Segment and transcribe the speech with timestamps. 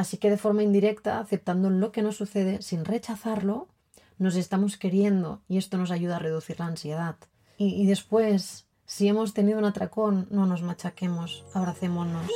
[0.00, 3.68] Así que de forma indirecta, aceptando lo que nos sucede sin rechazarlo,
[4.16, 7.16] nos estamos queriendo y esto nos ayuda a reducir la ansiedad.
[7.58, 12.30] Y, después, si hemos tenido un atracón, no nos machaquemos, abracémonos.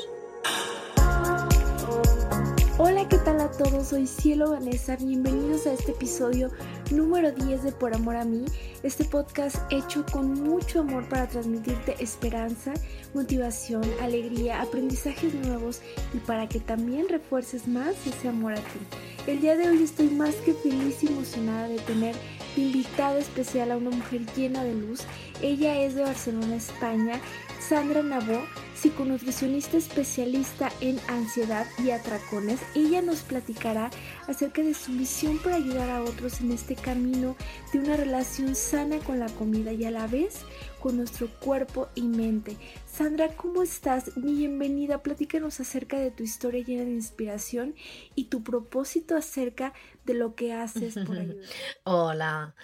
[3.56, 3.88] Todos?
[3.88, 4.96] Soy Cielo Vanessa.
[4.96, 6.50] Bienvenidos a este episodio
[6.90, 8.44] número 10 de Por Amor a mí.
[8.82, 12.72] Este podcast hecho con mucho amor para transmitirte esperanza,
[13.12, 15.82] motivación, alegría, aprendizajes nuevos
[16.12, 18.80] y para que también refuerces más ese amor a ti.
[19.26, 22.16] El día de hoy estoy más que feliz y emocionada de tener
[22.56, 25.02] invitada especial a una mujer llena de luz.
[25.42, 27.20] Ella es de Barcelona, España,
[27.68, 32.60] Sandra Nabó, psiconutricionista especialista en ansiedad y atracones.
[32.74, 33.90] Ella nos platicará
[34.28, 37.36] acerca de su misión para ayudar a otros en este camino
[37.72, 40.42] de una relación sana con la comida y a la vez
[40.78, 42.58] con nuestro cuerpo y mente.
[42.86, 44.10] Sandra, ¿cómo estás?
[44.14, 45.02] Bienvenida.
[45.02, 47.74] Platícanos acerca de tu historia llena de inspiración
[48.14, 49.72] y tu propósito acerca
[50.04, 51.46] de lo que haces por ayudar.
[51.84, 52.54] Hola.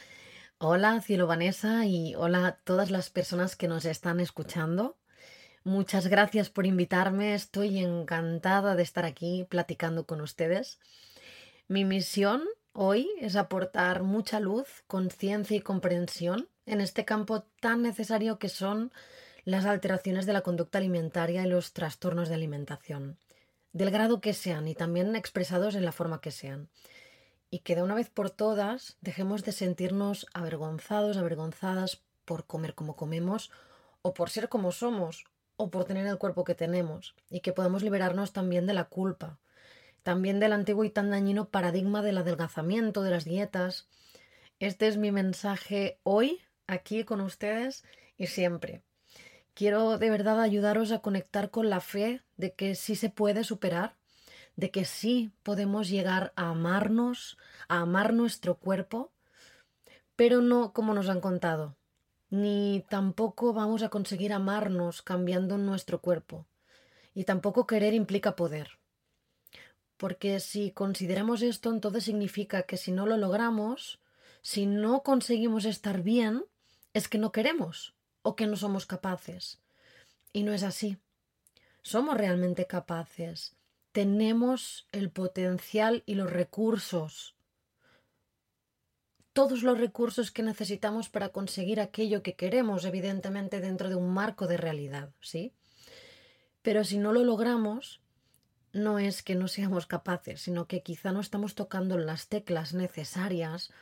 [0.63, 4.99] Hola, Cielo Vanessa, y hola a todas las personas que nos están escuchando.
[5.65, 7.33] Muchas gracias por invitarme.
[7.33, 10.79] Estoy encantada de estar aquí platicando con ustedes.
[11.67, 12.43] Mi misión
[12.75, 18.93] hoy es aportar mucha luz, conciencia y comprensión en este campo tan necesario que son
[19.47, 23.17] las alteraciones de la conducta alimentaria y los trastornos de alimentación,
[23.73, 26.69] del grado que sean y también expresados en la forma que sean
[27.51, 32.97] y que de una vez por todas dejemos de sentirnos avergonzados, avergonzadas por comer como
[32.97, 33.51] comemos
[34.03, 35.25] o por ser como somos
[35.57, 39.39] o por tener el cuerpo que tenemos y que podamos liberarnos también de la culpa,
[40.03, 43.89] también del antiguo y tan dañino paradigma del adelgazamiento, de las dietas.
[44.59, 47.85] Este es mi mensaje hoy, aquí con ustedes
[48.17, 48.83] y siempre.
[49.55, 53.97] Quiero de verdad ayudaros a conectar con la fe de que sí se puede superar
[54.57, 59.11] de que sí podemos llegar a amarnos, a amar nuestro cuerpo,
[60.17, 61.77] pero no como nos han contado,
[62.29, 66.47] ni tampoco vamos a conseguir amarnos cambiando nuestro cuerpo,
[67.15, 68.79] y tampoco querer implica poder.
[69.97, 74.01] Porque si consideramos esto, entonces significa que si no lo logramos,
[74.43, 76.45] si no conseguimos estar bien,
[76.95, 79.61] es que no queremos o que no somos capaces.
[80.33, 80.97] Y no es así.
[81.83, 83.57] Somos realmente capaces
[83.93, 87.37] tenemos el potencial y los recursos,
[89.33, 94.47] todos los recursos que necesitamos para conseguir aquello que queremos, evidentemente dentro de un marco
[94.47, 95.55] de realidad, ¿sí?
[96.63, 98.03] Pero si no lo logramos,
[98.73, 103.73] no es que no seamos capaces, sino que quizá no estamos tocando las teclas necesarias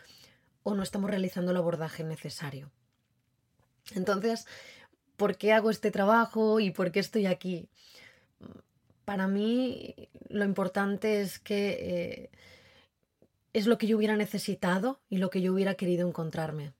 [0.62, 2.70] o no estamos realizando el abordaje necesario.
[3.94, 4.46] Entonces,
[5.16, 7.68] ¿por qué hago este trabajo y por qué estoy aquí?
[9.08, 9.94] Para mí
[10.28, 12.30] lo importante es que eh,
[13.54, 16.74] es lo que yo hubiera necesitado y lo que yo hubiera querido encontrarme,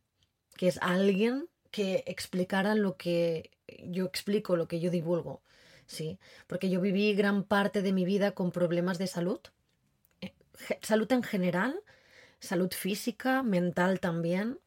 [0.58, 3.52] que es alguien que explicara lo que
[3.82, 5.40] yo explico, lo que yo divulgo,
[5.86, 6.18] ¿sí?
[6.46, 9.40] Porque yo viví gran parte de mi vida con problemas de salud,
[10.20, 10.34] eh,
[10.82, 11.80] salud en general,
[12.40, 14.58] salud física, mental también,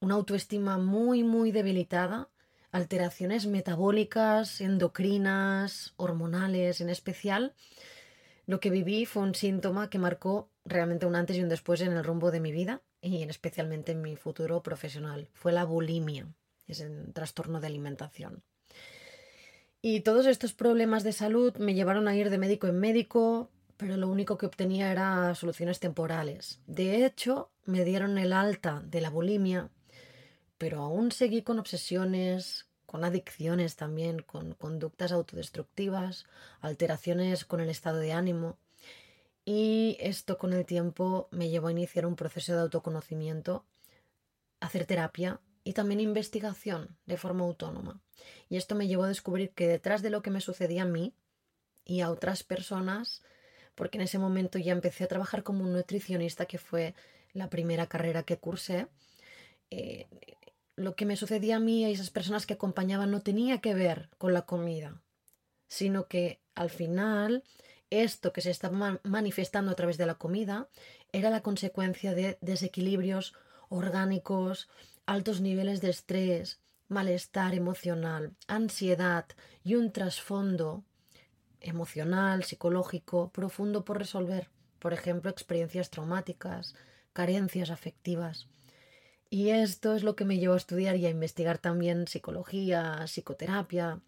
[0.00, 2.28] una autoestima muy, muy debilitada,
[2.72, 7.54] alteraciones metabólicas, endocrinas, hormonales en especial,
[8.46, 11.92] lo que viví fue un síntoma que marcó realmente un antes y un después en
[11.92, 15.28] el rumbo de mi vida y en especialmente en mi futuro profesional.
[15.32, 16.28] Fue la bulimia,
[16.66, 18.42] es un trastorno de alimentación.
[19.82, 23.96] Y todos estos problemas de salud me llevaron a ir de médico en médico, pero
[23.96, 26.60] lo único que obtenía era soluciones temporales.
[26.66, 29.70] De hecho, me dieron el alta de la bulimia,
[30.58, 36.26] pero aún seguí con obsesiones, con adicciones también, con conductas autodestructivas,
[36.60, 38.58] alteraciones con el estado de ánimo.
[39.44, 43.64] Y esto con el tiempo me llevó a iniciar un proceso de autoconocimiento,
[44.60, 48.00] hacer terapia y también investigación de forma autónoma.
[48.48, 51.12] Y esto me llevó a descubrir que detrás de lo que me sucedía a mí
[51.84, 53.22] y a otras personas,
[53.74, 56.94] porque en ese momento ya empecé a trabajar como un nutricionista, que fue
[57.32, 58.88] la primera carrera que cursé,
[59.70, 60.06] eh,
[60.76, 63.74] lo que me sucedía a mí y a esas personas que acompañaban no tenía que
[63.74, 65.02] ver con la comida,
[65.68, 67.42] sino que al final
[67.90, 70.68] esto que se estaba manifestando a través de la comida
[71.12, 73.34] era la consecuencia de desequilibrios
[73.68, 74.68] orgánicos,
[75.06, 79.26] altos niveles de estrés, malestar emocional, ansiedad
[79.64, 80.84] y un trasfondo
[81.60, 84.50] emocional, psicológico, profundo por resolver.
[84.78, 86.74] Por ejemplo, experiencias traumáticas,
[87.12, 88.46] carencias afectivas.
[89.28, 94.00] Y esto es lo que me llevó a estudiar y a investigar también psicología, psicoterapia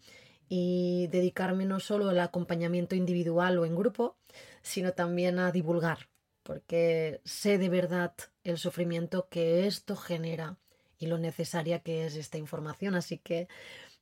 [0.47, 4.17] y dedicarme no solo al acompañamiento individual o en grupo,
[4.61, 6.09] sino también a divulgar,
[6.43, 8.13] porque sé de verdad
[8.43, 10.57] el sufrimiento que esto genera
[10.97, 12.95] y lo necesaria que es esta información.
[12.95, 13.47] Así que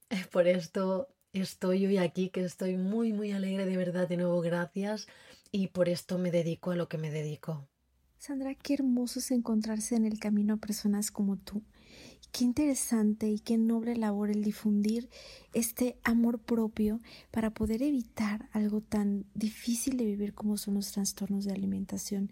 [0.09, 4.07] eh, por esto estoy hoy aquí, que estoy muy, muy alegre de verdad.
[4.07, 5.07] De nuevo, gracias.
[5.51, 7.67] Y por esto me dedico a lo que me dedico.
[8.19, 11.61] Sandra, qué hermoso es encontrarse en el camino a personas como tú.
[12.31, 15.07] Qué interesante y qué noble labor el difundir
[15.53, 16.99] este amor propio
[17.31, 22.31] para poder evitar algo tan difícil de vivir como son los trastornos de alimentación.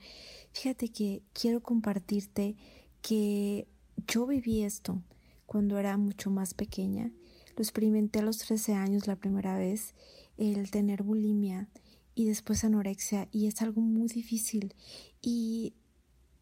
[0.51, 2.55] Fíjate que quiero compartirte
[3.01, 3.67] que
[4.07, 5.01] yo viví esto
[5.45, 7.11] cuando era mucho más pequeña.
[7.55, 9.93] Lo experimenté a los 13 años la primera vez,
[10.37, 11.69] el tener bulimia
[12.15, 14.73] y después anorexia y es algo muy difícil
[15.21, 15.73] y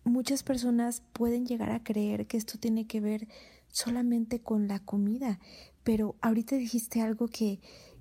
[0.04, 3.28] muchas personas pueden llegar a creer que esto tiene que ver
[3.70, 5.40] solamente con la comida,
[5.84, 7.60] pero ahorita dijiste algo que,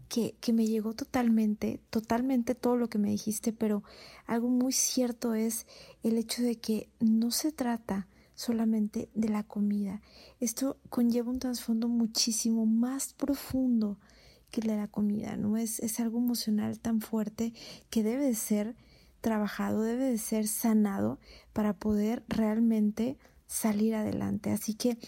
[0.08, 3.82] que, que, me llegó totalmente, totalmente todo lo que me dijiste, pero
[4.26, 5.66] algo muy cierto es
[6.02, 10.02] el hecho de que no se trata solamente de la comida.
[10.40, 13.98] Esto conlleva un trasfondo muchísimo más profundo
[14.52, 15.56] que de la comida, ¿no?
[15.56, 17.52] Es, es algo emocional tan fuerte
[17.90, 18.76] que debe de ser
[19.20, 21.18] trabajado, debe de ser sanado
[21.52, 24.50] para poder realmente salir adelante.
[24.50, 24.98] Así que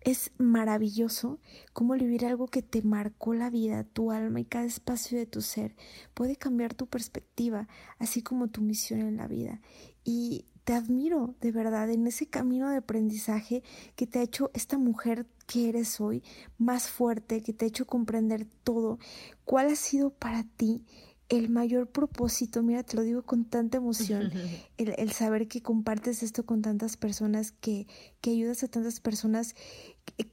[0.00, 1.38] es maravilloso
[1.72, 5.42] cómo vivir algo que te marcó la vida, tu alma y cada espacio de tu
[5.42, 5.76] ser
[6.14, 7.68] puede cambiar tu perspectiva,
[7.98, 9.60] así como tu misión en la vida.
[10.04, 13.62] Y te admiro de verdad en ese camino de aprendizaje
[13.96, 16.22] que te ha hecho esta mujer que eres hoy
[16.58, 18.98] más fuerte, que te ha hecho comprender todo.
[19.44, 20.84] ¿Cuál ha sido para ti
[21.28, 24.30] el mayor propósito, mira, te lo digo con tanta emoción,
[24.76, 27.86] el, saber que compartes esto con tantas personas, que,
[28.20, 29.54] que ayudas a tantas personas,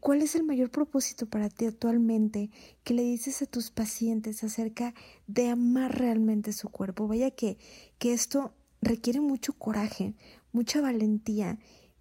[0.01, 2.49] ¿cuál es el mayor propósito para ti actualmente
[2.83, 4.93] que le dices a tus pacientes acerca
[5.25, 7.07] de amar realmente su cuerpo?
[7.07, 7.57] Vaya que,
[7.97, 10.13] que esto requiere mucho coraje,
[10.51, 11.57] mucha valentía,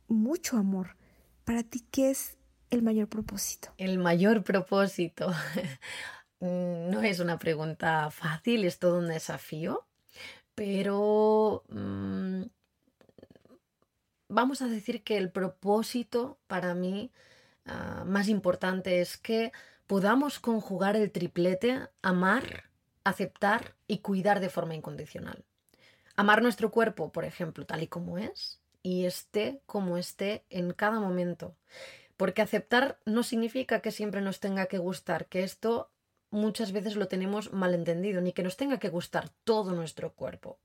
[0.07, 0.97] mucho amor.
[1.45, 2.39] Para ti, ¿qué es
[2.71, 3.73] el mayor propósito?
[3.79, 5.33] El mayor propósito.
[6.41, 9.89] Mm, no es una pregunta fácil, es todo un desafío,
[10.55, 12.43] pero mm,
[14.29, 17.11] vamos a decir que el propósito para mí
[17.65, 19.51] ah, más importante es que
[19.89, 22.71] podamos conjugar el triplete amar,
[23.03, 25.45] aceptar y cuidar de forma incondicional.
[26.19, 30.99] Amar nuestro cuerpo, por ejemplo, tal y como es, y esté como esté en cada
[30.99, 31.55] momento.
[32.17, 35.93] Porque aceptar no significa que siempre nos tenga que gustar, que esto
[36.31, 40.59] muchas veces lo tenemos malentendido, ni que nos tenga que gustar todo nuestro cuerpo.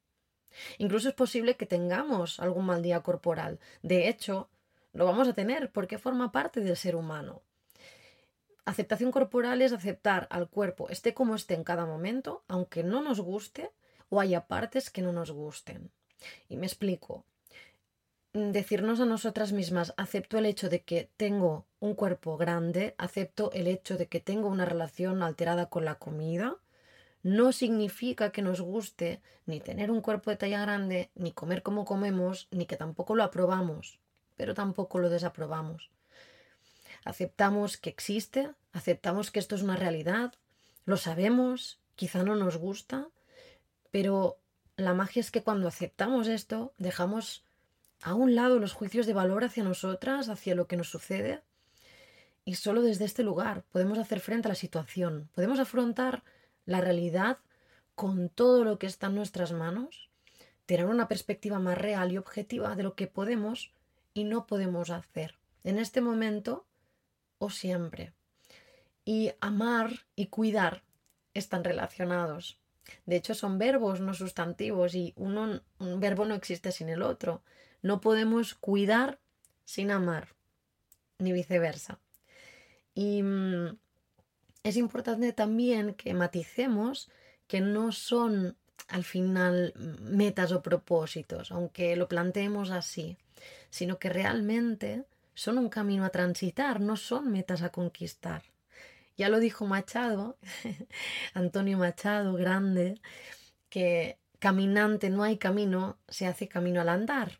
[0.79, 3.59] Incluso es posible que tengamos algún mal día corporal.
[3.83, 4.49] De hecho,
[4.91, 7.43] lo vamos a tener porque forma parte del ser humano.
[8.65, 13.19] Aceptación corporal es aceptar al cuerpo, esté como esté en cada momento, aunque no nos
[13.19, 13.71] guste
[14.13, 15.91] o haya partes que no nos gusten.
[16.47, 17.25] Y me explico.
[18.33, 23.67] Decirnos a nosotras mismas, acepto el hecho de que tengo un cuerpo grande, acepto el
[23.67, 26.57] hecho de que tengo una relación alterada con la comida,
[27.23, 31.85] no significa que nos guste ni tener un cuerpo de talla grande, ni comer como
[31.85, 33.99] comemos, ni que tampoco lo aprobamos,
[34.35, 35.89] pero tampoco lo desaprobamos.
[37.03, 40.33] Aceptamos que existe, aceptamos que esto es una realidad,
[40.85, 43.07] lo sabemos, quizá no nos gusta,
[43.93, 44.39] pero
[44.75, 47.45] la magia es que cuando aceptamos esto, dejamos
[48.01, 51.43] a un lado los juicios de valor hacia nosotras, hacia lo que nos sucede,
[52.43, 56.23] y solo desde este lugar podemos hacer frente a la situación, podemos afrontar
[56.65, 57.37] la realidad
[57.93, 60.09] con todo lo que está en nuestras manos,
[60.65, 63.75] tener una perspectiva más real y objetiva de lo que podemos
[64.15, 66.65] y no podemos hacer en este momento
[67.37, 68.11] o siempre.
[69.05, 70.81] Y amar y cuidar
[71.35, 72.62] están relacionados.
[73.05, 77.41] De hecho, son verbos, no sustantivos, y uno, un verbo no existe sin el otro.
[77.81, 79.19] No podemos cuidar
[79.65, 80.29] sin amar,
[81.19, 81.99] ni viceversa.
[82.93, 83.77] Y mm,
[84.63, 87.09] es importante también que maticemos
[87.47, 88.55] que no son
[88.87, 93.17] al final metas o propósitos, aunque lo planteemos así,
[93.69, 98.43] sino que realmente son un camino a transitar, no son metas a conquistar.
[99.15, 100.37] Ya lo dijo Machado,
[101.33, 102.99] Antonio Machado, grande,
[103.69, 107.39] que caminante no hay camino, se hace camino al andar.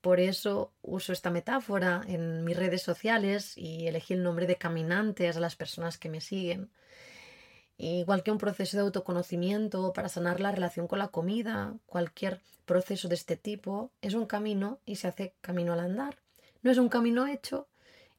[0.00, 5.36] Por eso uso esta metáfora en mis redes sociales y elegí el nombre de caminantes
[5.36, 6.70] a las personas que me siguen.
[7.78, 13.08] Igual que un proceso de autoconocimiento para sanar la relación con la comida, cualquier proceso
[13.08, 16.18] de este tipo es un camino y se hace camino al andar.
[16.62, 17.68] No es un camino hecho,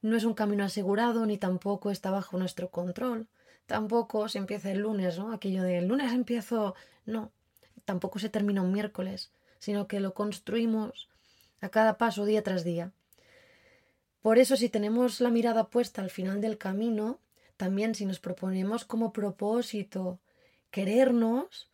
[0.08, 3.28] no es un camino asegurado, ni tampoco está bajo nuestro control.
[3.66, 5.34] Tampoco se empieza el lunes, ¿no?
[5.34, 6.76] Aquello de el lunes empiezo.
[7.06, 7.32] No.
[7.86, 11.10] tampoco se termina un miércoles, sino que lo construimos
[11.62, 12.92] a cada paso, día tras día.
[14.22, 17.20] Por eso, si tenemos la mirada puesta al final del camino,
[17.56, 20.20] también si nos proponemos como propósito
[20.72, 21.70] querernos,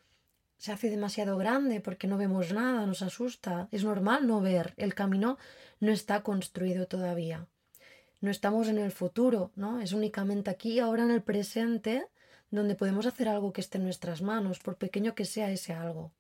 [0.58, 3.68] se hace demasiado grande porque no vemos nada, nos asusta.
[3.72, 5.38] Es normal no ver, el camino
[5.80, 7.48] no está construido todavía.
[8.24, 9.82] No estamos en el futuro, ¿no?
[9.82, 12.08] Es únicamente aquí, ahora en el presente,
[12.52, 16.14] donde podemos hacer algo que esté en nuestras manos, por pequeño que sea ese algo,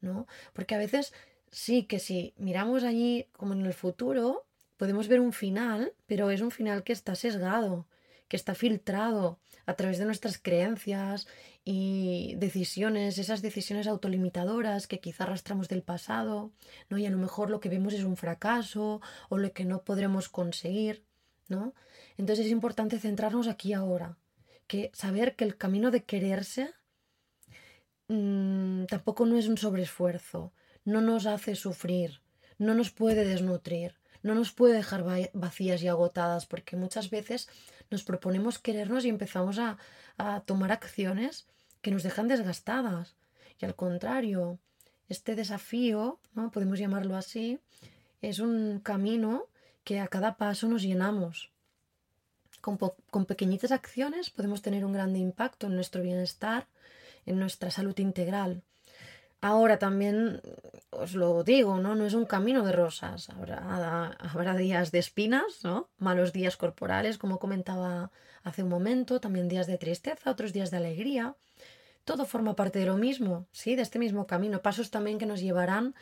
[0.00, 0.26] ¿no?
[0.52, 1.12] Porque a veces
[1.52, 4.46] sí que si miramos allí como en el futuro,
[4.78, 7.86] podemos ver un final, pero es un final que está sesgado,
[8.26, 11.28] que está filtrado a través de nuestras creencias
[11.64, 16.50] y decisiones, esas decisiones autolimitadoras que quizá arrastramos del pasado,
[16.88, 16.98] ¿no?
[16.98, 20.28] Y a lo mejor lo que vemos es un fracaso o lo que no podremos
[20.28, 21.06] conseguir,
[22.16, 24.18] Entonces es importante centrarnos aquí ahora,
[24.66, 26.74] que saber que el camino de quererse
[28.08, 30.52] mmm, tampoco no es un sobreesfuerzo,
[30.84, 32.20] no nos hace sufrir,
[32.58, 37.48] no nos puede desnutrir, no nos puede dejar vacías y agotadas, porque muchas veces
[37.90, 39.78] nos proponemos querernos y empezamos a,
[40.46, 41.46] tomar acciones
[41.80, 43.14] que nos dejan desgastadas.
[43.60, 44.58] Y al contrario,
[45.08, 46.50] este desafío, ¿no?
[46.50, 47.60] podemos llamarlo así,
[48.20, 49.46] es un camino
[49.88, 51.50] que a cada paso nos llenamos.
[52.60, 56.66] Con, con, pequeñitas acciones podemos tener un gran impacto en nuestro bienestar,
[57.24, 58.60] en nuestra salud integral.
[59.40, 60.42] Ahora también
[60.90, 61.94] os lo digo, ¿no?
[61.94, 63.30] No es un camino de rosas.
[63.30, 65.88] Habrá, habrá días de espinas, ¿no?
[65.96, 68.10] Malos días corporales, como comentaba
[68.44, 71.34] hace un momento, también días de tristeza, otros días de alegría.
[72.04, 74.60] Todo forma parte de lo mismo, sí, de este mismo camino.
[74.60, 75.94] Pasos también que nos llevarán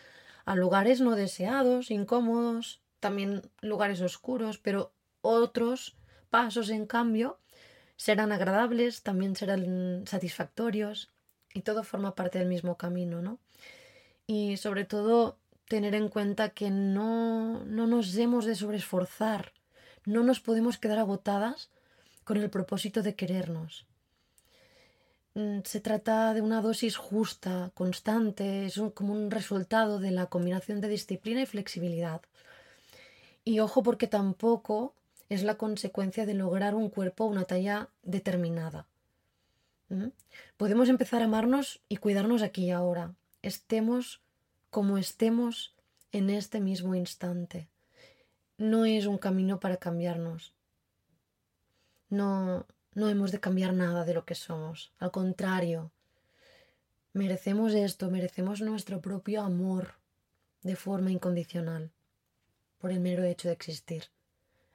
[0.45, 5.97] a lugares no deseados, incómodos, también lugares oscuros, pero otros
[6.29, 7.39] pasos, en cambio,
[7.95, 11.13] serán agradables, también serán satisfactorios
[11.55, 13.39] y todo forma parte del mismo camino, ¿no?
[14.27, 19.53] Y sobre todo tener en cuenta que no, no nos hemos de sobreesforzar,
[20.05, 21.71] no nos podemos quedar agotadas
[22.25, 23.87] con el propósito de querernos.
[25.35, 30.81] Mm, se trata de una dosis justa, constante, es como un resultado de la combinación
[30.81, 32.21] de disciplina y flexibilidad.
[33.47, 34.93] Y ojo porque tampoco
[35.29, 38.89] es la consecuencia de lograr un cuerpo o una talla determinada.
[40.57, 44.21] Podemos empezar a amarnos y cuidarnos aquí y ahora, estemos
[44.71, 45.77] como estemos
[46.11, 47.69] en este mismo instante.
[48.59, 50.53] No es un camino para cambiarnos.
[52.11, 54.91] No, no hemos de cambiar nada de lo que somos.
[54.99, 55.93] Al contrario,
[57.13, 59.95] merecemos esto, merecemos nuestro propio amor
[60.65, 61.93] de forma incondicional,
[62.79, 64.05] por el mero hecho de existir.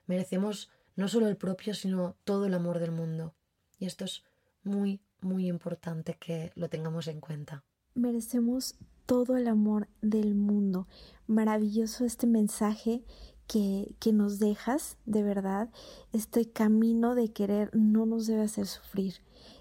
[0.05, 3.33] Merecemos no solo el propio, sino todo el amor del mundo.
[3.79, 4.23] Y esto es
[4.63, 7.63] muy, muy importante que lo tengamos en cuenta.
[7.93, 10.87] Merecemos todo el amor del mundo.
[11.27, 13.03] Maravilloso este mensaje
[13.47, 15.69] que, que, nos dejas, de verdad.
[16.13, 19.15] Este camino de querer no nos debe hacer sufrir.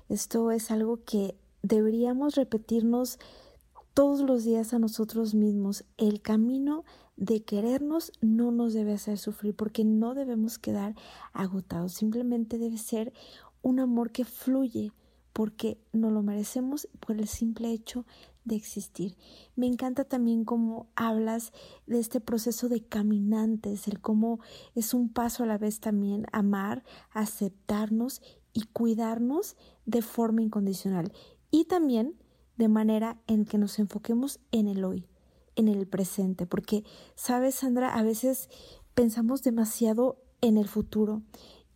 [0.09, 3.19] Esto es algo que deberíamos repetirnos
[3.95, 5.85] todos los días a nosotros mismos.
[5.97, 6.85] El camino
[7.21, 10.97] de querernos no nos debe hacer sufrir porque no debemos quedar
[11.33, 11.93] agotados.
[11.93, 13.13] Simplemente debe ser
[13.63, 14.91] un amor que fluye
[15.35, 18.07] porque no lo merecemos por el simple hecho
[18.45, 19.17] de existir.
[19.55, 21.53] Me encanta también cómo hablas
[21.87, 24.41] de este proceso de caminantes, el cómo
[24.75, 28.23] es un paso a la vez también amar, aceptarnos
[28.55, 31.13] y cuidarnos de forma incondicional.
[31.51, 32.17] Y también
[32.57, 35.07] de manera en que nos enfoquemos en el hoy,
[35.57, 38.49] en el presente, porque, sabes, Sandra, a veces
[38.95, 41.23] pensamos demasiado en el futuro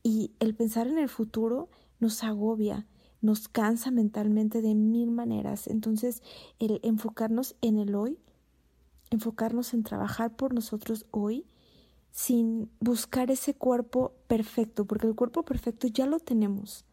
[0.02, 1.68] y el pensar en el futuro
[2.00, 2.86] nos agobia,
[3.20, 5.66] nos cansa mentalmente de mil maneras.
[5.66, 6.22] Entonces,
[6.58, 8.18] el enfocarnos en el hoy,
[9.10, 11.46] enfocarnos en trabajar por nosotros hoy,
[12.10, 16.84] sin buscar ese cuerpo perfecto, porque el cuerpo perfecto ya lo tenemos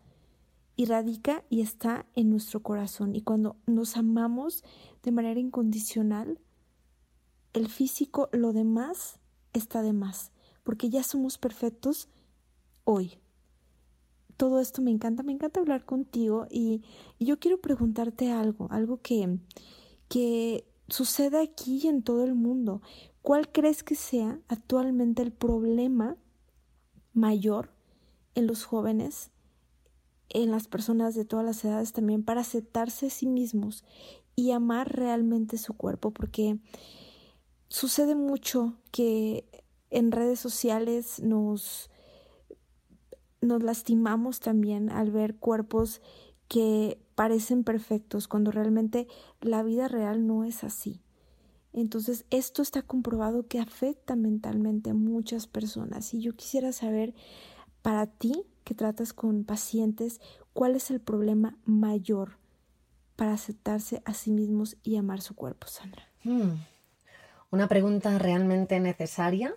[0.76, 3.16] y radica y está en nuestro corazón.
[3.16, 4.64] Y cuando nos amamos
[5.04, 6.40] de manera incondicional,
[7.54, 9.20] el físico, lo demás,
[9.54, 10.32] está de más,
[10.64, 12.08] porque ya somos perfectos
[12.84, 13.20] hoy
[14.42, 16.82] todo esto me encanta, me encanta hablar contigo y,
[17.20, 19.38] yo quiero preguntarte algo, algo que,
[20.10, 22.82] que sucede aquí y en todo el mundo.
[23.22, 26.18] ¿Cuál crees que sea actualmente el problema
[27.14, 27.70] mayor
[28.34, 29.30] en los jóvenes,
[30.30, 33.84] en las personas de todas las edades también, para aceptarse a sí mismos
[34.36, 36.10] y amar realmente su cuerpo?
[36.10, 36.58] Porque
[37.72, 39.46] sucede mucho que
[39.90, 41.90] en redes sociales nos
[43.42, 46.00] nos lastimamos también al ver cuerpos
[46.48, 49.08] que parecen perfectos cuando realmente
[49.40, 51.02] la vida real no es así.
[51.74, 57.16] Entonces, esto está comprobado que afecta mentalmente a muchas personas y yo quisiera saber
[57.82, 60.22] para ti que tratas con pacientes,
[60.54, 62.38] ¿cuál es el problema mayor
[63.16, 66.04] para aceptarse a sí mismos y amar su cuerpo, Sandra?
[66.24, 66.58] Hmm.
[67.52, 69.54] Una pregunta realmente necesaria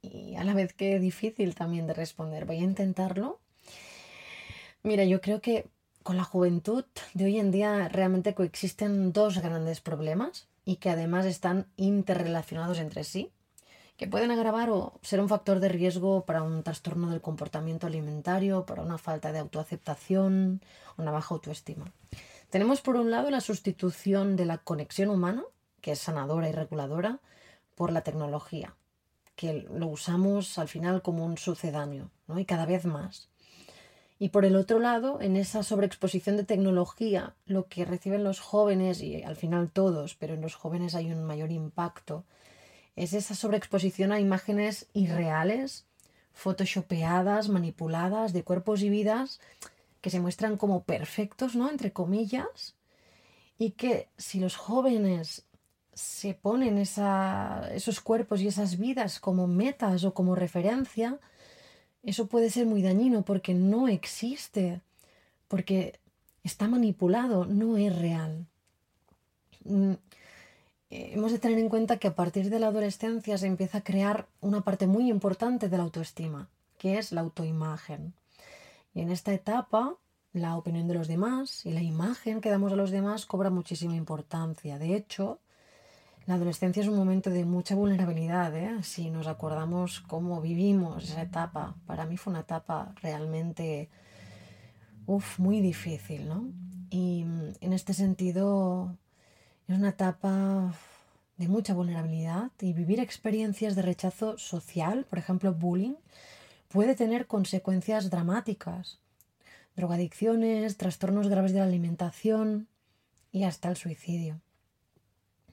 [0.00, 2.44] y a la vez que difícil también de responder.
[2.44, 3.40] Voy a intentarlo.
[4.84, 5.66] Mira, yo creo que
[6.04, 6.84] con la juventud
[7.14, 13.02] de hoy en día realmente coexisten dos grandes problemas y que además están interrelacionados entre
[13.02, 13.32] sí,
[13.96, 18.64] que pueden agravar o ser un factor de riesgo para un trastorno del comportamiento alimentario,
[18.64, 20.62] para una falta de autoaceptación,
[20.96, 21.92] una baja autoestima.
[22.48, 25.42] Tenemos por un lado la sustitución de la conexión humana,
[25.80, 27.20] que es sanadora y reguladora,
[27.74, 28.74] por la tecnología,
[29.36, 32.38] que lo usamos al final como un sucedáneo, ¿no?
[32.38, 33.28] y cada vez más.
[34.18, 39.00] Y por el otro lado, en esa sobreexposición de tecnología, lo que reciben los jóvenes,
[39.00, 42.24] y al final todos, pero en los jóvenes hay un mayor impacto,
[42.96, 45.86] es esa sobreexposición a imágenes irreales,
[46.32, 49.40] photoshopeadas, manipuladas, de cuerpos y vidas
[50.00, 51.70] que se muestran como perfectos, ¿no?
[51.70, 52.74] Entre comillas,
[53.56, 55.44] y que si los jóvenes
[55.98, 61.18] se ponen esos cuerpos y esas vidas como metas o como referencia,
[62.04, 64.80] eso puede ser muy dañino porque no existe,
[65.48, 65.98] porque
[66.44, 68.46] está manipulado, no es real.
[69.64, 69.94] Mm,
[70.90, 73.84] eh, hemos de tener en cuenta que a partir de la adolescencia se empieza a
[73.84, 78.14] crear una parte muy importante de la autoestima, que es la autoimagen.
[78.94, 79.96] Y en esta etapa,
[80.32, 83.96] la opinión de los demás y la imagen que damos a los demás cobra muchísima
[83.96, 84.78] importancia.
[84.78, 85.40] De hecho,
[86.28, 88.82] la adolescencia es un momento de mucha vulnerabilidad, ¿eh?
[88.82, 91.74] si nos acordamos cómo vivimos esa etapa.
[91.86, 93.88] Para mí fue una etapa realmente
[95.38, 96.52] muy difícil, ¿no?
[96.90, 98.94] Y mm, en este sentido
[99.68, 100.74] es una etapa
[101.38, 105.94] de mucha vulnerabilidad y vivir experiencias de rechazo social, por ejemplo, bullying,
[106.68, 108.98] puede tener consecuencias dramáticas.
[109.76, 112.68] Drogadicciones, trastornos graves de la alimentación
[113.32, 114.42] y hasta el suicidio.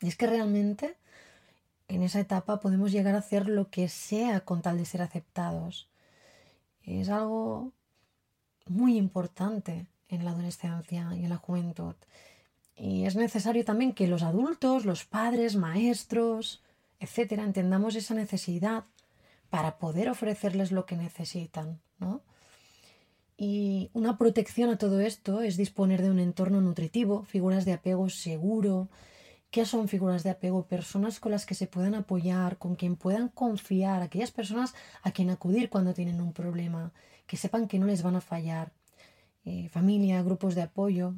[0.01, 0.95] Y es que realmente
[1.87, 5.89] en esa etapa podemos llegar a hacer lo que sea con tal de ser aceptados.
[6.83, 7.71] Es algo
[8.67, 11.95] muy importante en la adolescencia y en la juventud.
[12.75, 16.61] Y es necesario también que los adultos, los padres, maestros,
[16.99, 18.85] etcétera, entendamos esa necesidad
[19.49, 21.79] para poder ofrecerles lo que necesitan,
[23.37, 28.09] Y una protección a todo esto es disponer de un entorno nutritivo, figuras de apego
[28.09, 28.89] seguro,
[29.51, 30.67] ¿Qué son figuras de apego?
[30.67, 35.29] Personas con las que se puedan apoyar, con quien puedan confiar, aquellas personas a quien
[35.29, 36.91] acudir cuando tienen un problema,
[37.25, 38.73] que sepan que no les van a fallar.
[39.45, 41.13] Eh, familia, grupos de apoyo.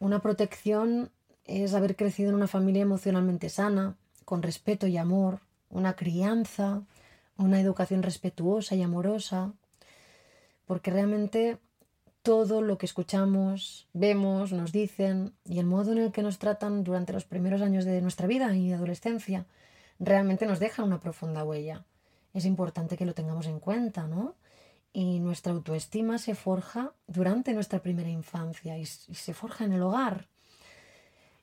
[0.00, 1.10] Una protección
[1.44, 5.40] es haber crecido en una familia emocionalmente sana, con respeto y amor,
[5.70, 6.82] una crianza,
[7.36, 9.52] una educación respetuosa y amorosa,
[10.66, 11.58] porque realmente
[12.24, 16.82] todo lo que escuchamos, vemos, nos dicen y el modo en el que nos tratan
[16.82, 19.44] durante los primeros años de nuestra vida y adolescencia
[19.98, 21.84] realmente nos deja una profunda huella.
[22.32, 24.36] Es importante que lo tengamos en cuenta, ¿no?
[24.94, 30.28] Y nuestra autoestima se forja durante nuestra primera infancia y, se forja en el hogar.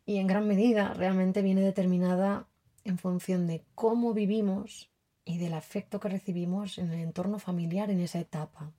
[0.08, 2.48] Y en gran medida realmente viene determinada
[2.86, 4.90] en función de cómo vivimos
[5.26, 8.74] y del afecto que recibimos en el entorno familiar en esa etapa.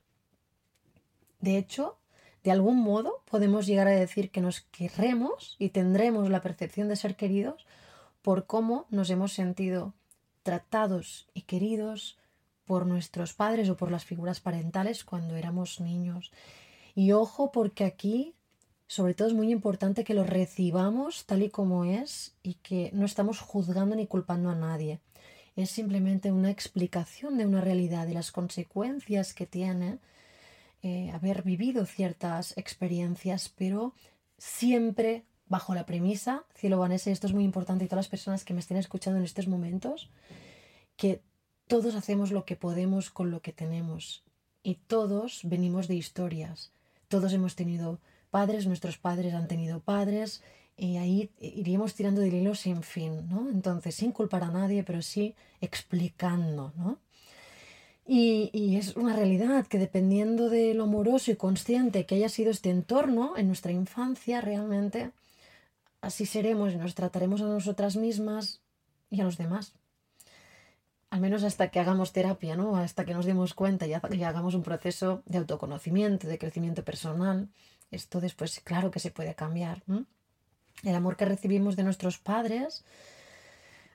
[1.42, 1.98] De hecho,
[2.42, 6.96] de algún modo podemos llegar a decir que nos querremos y tendremos la percepción de
[6.96, 7.66] ser queridos
[8.22, 9.92] por cómo nos hemos sentido
[10.42, 12.16] tratados y queridos
[12.64, 16.32] por nuestros padres o por las figuras parentales cuando éramos niños.
[16.94, 18.34] Y ojo porque aquí
[18.92, 23.06] sobre todo es muy importante que lo recibamos tal y como es y que no
[23.06, 25.00] estamos juzgando ni culpando a nadie.
[25.56, 29.98] Es simplemente una explicación de una realidad y las consecuencias que tiene
[30.82, 33.94] eh, haber vivido ciertas experiencias, pero
[34.38, 38.54] siempre bajo la premisa, cielo Vanessa, esto es muy importante y todas las personas que
[38.54, 40.10] me estén escuchando en estos momentos,
[40.96, 41.22] que
[41.68, 44.24] todos hacemos lo que podemos con lo que tenemos
[44.62, 46.72] y todos venimos de historias,
[47.08, 50.42] todos hemos tenido padres, nuestros padres han tenido padres
[50.76, 53.48] y ahí iríamos tirando del hilo sin fin, ¿no?
[53.50, 56.98] Entonces, sin culpar a nadie, pero sí explicando, ¿no?
[58.04, 62.70] Y, es una realidad que dependiendo de lo amoroso y consciente que haya sido este
[62.70, 65.12] entorno en nuestra infancia, realmente
[66.00, 68.60] así seremos y nos trataremos a nosotras mismas
[69.08, 69.74] y a los demás.
[71.10, 72.76] Al menos hasta que hagamos terapia, ¿no?
[72.76, 77.48] Hasta que nos demos cuenta y, hagamos un proceso de autoconocimiento, de crecimiento personal
[77.92, 79.82] esto después, claro que se puede cambiar.
[80.82, 82.84] El amor que recibimos de nuestros padres,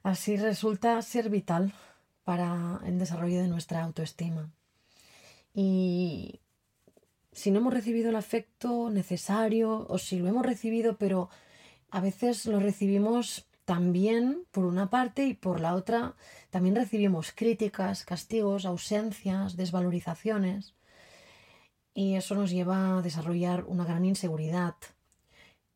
[0.03, 1.73] así resulta ser vital
[2.27, 4.51] para el desarrollo de nuestra autoestima.
[5.53, 6.41] Y
[7.31, 11.29] si no hemos recibido el afecto necesario o si lo hemos recibido pero
[11.89, 16.15] a veces lo recibimos también por una parte y por la otra
[16.49, 20.73] también recibimos críticas, castigos, ausencias, desvalorizaciones
[21.93, 24.75] y eso nos lleva a desarrollar una gran inseguridad.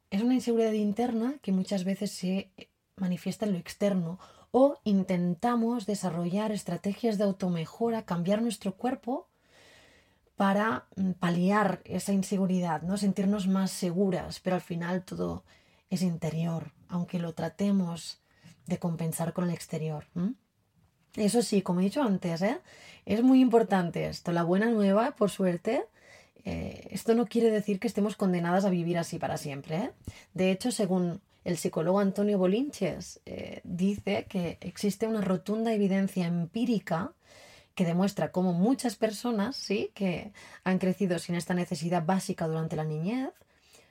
[0.10, 2.52] Es una inseguridad interna que muchas veces se
[2.98, 4.20] manifiesta en lo externo
[4.52, 9.28] o intentamos desarrollar estrategias de automejora, cambiar nuestro cuerpo
[10.36, 12.98] para mm, paliar esa inseguridad, ¿no?
[12.98, 15.44] sentirnos más seguras, pero al final todo
[15.90, 18.22] es interior, aunque lo tratemos
[18.66, 20.06] de compensar con el exterior.
[21.16, 22.60] Eso sí, como he dicho antes, ¿eh?
[23.06, 24.32] es muy importante esto.
[24.32, 25.86] La buena nueva, por suerte,
[26.46, 29.76] eh, esto no quiere decir que estemos condenadas a vivir así para siempre.
[29.76, 29.92] ¿eh?
[30.34, 33.22] De hecho, según el psicólogo Antonio Bolinches,
[33.64, 37.14] dice que existe una rotunda evidencia empírica
[37.76, 42.84] que demuestra cómo muchas personas, sí, que han crecido sin esta necesidad básica durante la
[42.84, 43.32] niñez,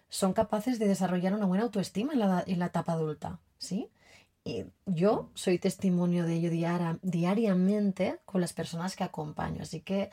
[0.08, 3.90] son capaces de desarrollar una buena autoestima en la, en la etapa adulta, ¿sí?
[4.44, 6.50] Y yo soy testimonio de ello
[7.02, 9.62] diariamente con las personas que acompaño.
[9.62, 10.10] Así que,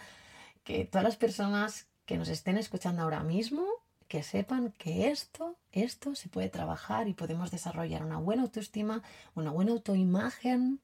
[0.63, 3.65] que todas las personas que nos estén escuchando ahora mismo,
[4.07, 9.03] que sepan que esto, esto se puede trabajar y podemos desarrollar una buena autoestima,
[9.35, 10.79] una buena autoimagen,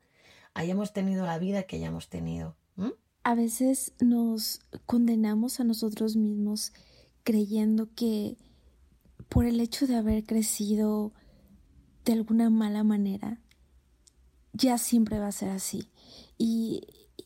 [0.53, 2.55] hayamos tenido la vida que hayamos tenido.
[3.23, 6.73] A veces nos condenamos a nosotros mismos
[7.23, 8.35] creyendo que
[9.29, 11.13] por el hecho de haber crecido
[12.03, 13.39] de alguna mala manera,
[14.51, 15.87] ya siempre va a ser así.
[16.37, 16.81] Y,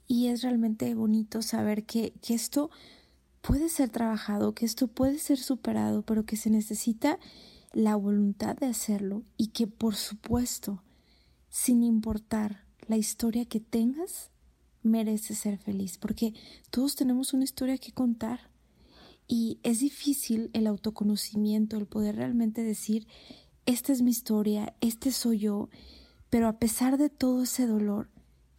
[0.07, 2.69] es realmente bonito saber que, que esto
[3.47, 7.17] puede ser trabajado, que esto puede ser superado, pero que se necesita
[7.71, 10.83] la voluntad de hacerlo y que por supuesto,
[11.47, 14.31] sin importar la historia que tengas,
[14.83, 16.33] mereces ser feliz, porque
[16.71, 18.51] todos tenemos una historia que contar.
[19.29, 23.07] Y es difícil el autoconocimiento, el poder realmente decir,
[23.65, 25.69] esta es mi historia, este soy yo,
[26.29, 28.09] pero a pesar de todo ese dolor,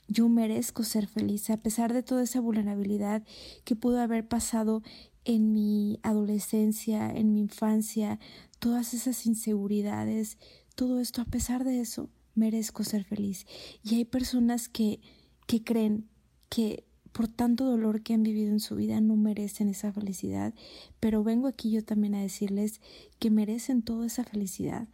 [0.09, 3.23] yo merezco ser feliz, a pesar de toda esa vulnerabilidad
[3.65, 4.83] que pudo haber pasado
[5.25, 8.19] en mi adolescencia, en mi infancia,
[8.59, 10.39] todas esas inseguridades,
[10.75, 13.47] todo esto, a pesar de eso, merezco ser feliz.
[13.83, 15.01] Y hay personas que,
[15.47, 16.09] que creen
[16.49, 20.55] que por tanto dolor que han vivido en su vida no merecen esa felicidad,
[21.01, 22.81] pero vengo aquí yo también a decirles
[23.19, 24.89] que merecen toda esa felicidad,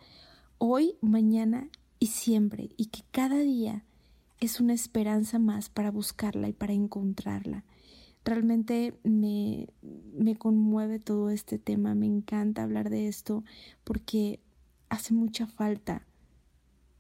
[0.59, 3.85] hoy, mañana y siempre, y que cada día
[4.45, 7.65] es una esperanza más para buscarla y para encontrarla.
[8.25, 13.45] Realmente me, me conmueve todo este tema, me encanta hablar de esto
[13.85, 14.41] porque
[14.89, 16.07] hace mucha falta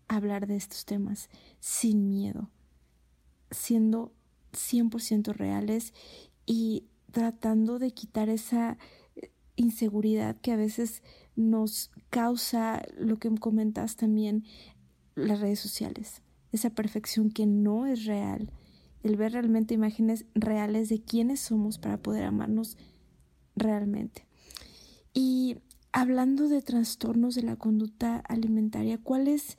[0.09, 1.31] hablar de estos temas
[1.61, 2.51] sin miedo,
[3.51, 4.13] siendo
[4.53, 5.95] 100% reales
[6.47, 8.77] y tratando de quitar esa
[9.57, 11.03] inseguridad que a veces
[11.37, 14.45] nos causa lo que comentas también
[15.15, 16.23] las redes sociales,
[16.55, 18.51] esa perfección que no es real,
[19.03, 22.79] el ver realmente imágenes reales de quiénes somos para poder amarnos
[23.57, 24.27] realmente.
[25.13, 25.59] Y
[25.93, 29.59] hablando de trastornos de la conducta alimentaria, ¿cuál es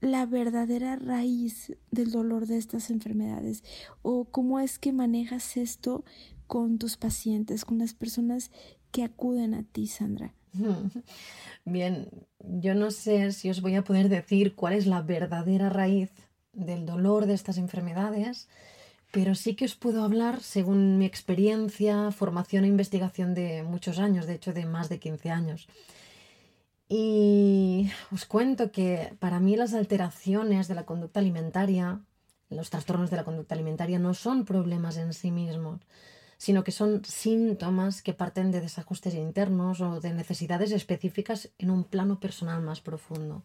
[0.00, 3.62] la verdadera raíz del dolor de estas enfermedades
[4.02, 6.04] o cómo es que manejas esto
[6.46, 8.50] con tus pacientes, con las personas
[8.90, 10.34] que acuden a ti, Sandra.
[11.64, 12.08] Bien,
[12.38, 16.10] yo no sé si os voy a poder decir cuál es la verdadera raíz
[16.52, 18.48] del dolor de estas enfermedades,
[19.12, 24.26] pero sí que os puedo hablar según mi experiencia, formación e investigación de muchos años,
[24.26, 25.68] de hecho de más de 15 años.
[26.88, 32.00] Y os cuento que para mí las alteraciones de la conducta alimentaria,
[32.48, 35.80] los trastornos de la conducta alimentaria no son problemas en sí mismos,
[36.40, 41.84] sino que son síntomas que parten de desajustes internos o de necesidades específicas en un
[41.84, 43.42] plano personal más profundo.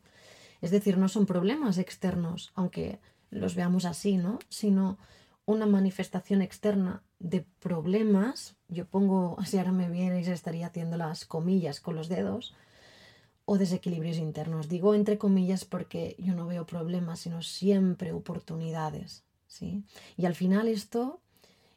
[0.62, 4.40] Es decir, no son problemas externos, aunque los veamos así, ¿no?
[4.48, 4.98] Sino
[5.46, 11.82] una manifestación externa de problemas, yo pongo, si ahora me vierais estaría haciendo las comillas
[11.82, 12.56] con los dedos,
[13.44, 14.70] o desequilibrios internos.
[14.70, 19.26] Digo entre comillas porque yo no veo problemas, sino siempre oportunidades.
[19.48, 19.84] ¿sí?
[20.16, 21.20] Y al final esto,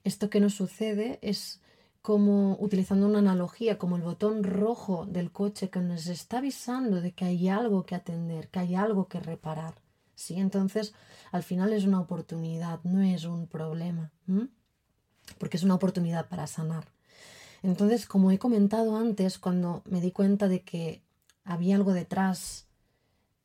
[0.08, 1.60] esto que nos sucede es
[2.02, 7.12] como utilizando una analogía, como el botón rojo del coche que nos está avisando de
[7.12, 9.74] que hay algo que atender, que hay algo que reparar.
[10.14, 10.34] ¿sí?
[10.36, 10.94] Entonces,
[11.30, 14.10] al final es una oportunidad, no es un problema,
[15.38, 16.88] porque es una oportunidad para sanar.
[17.62, 21.02] Entonces, como he comentado antes, cuando me di cuenta de que
[21.44, 22.66] había algo detrás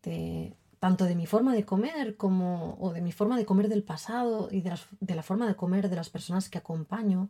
[0.04, 3.84] de tanto de mi forma de comer como o de mi forma de comer del
[3.84, 7.30] pasado y de, de la forma de comer de las personas que acompaño,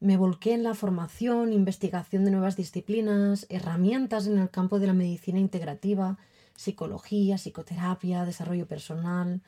[0.00, 4.92] me volqué en la formación, investigación de nuevas disciplinas, herramientas en el campo de la
[4.92, 6.18] medicina integrativa,
[6.56, 9.40] psicología, psicoterapia, desarrollo personal,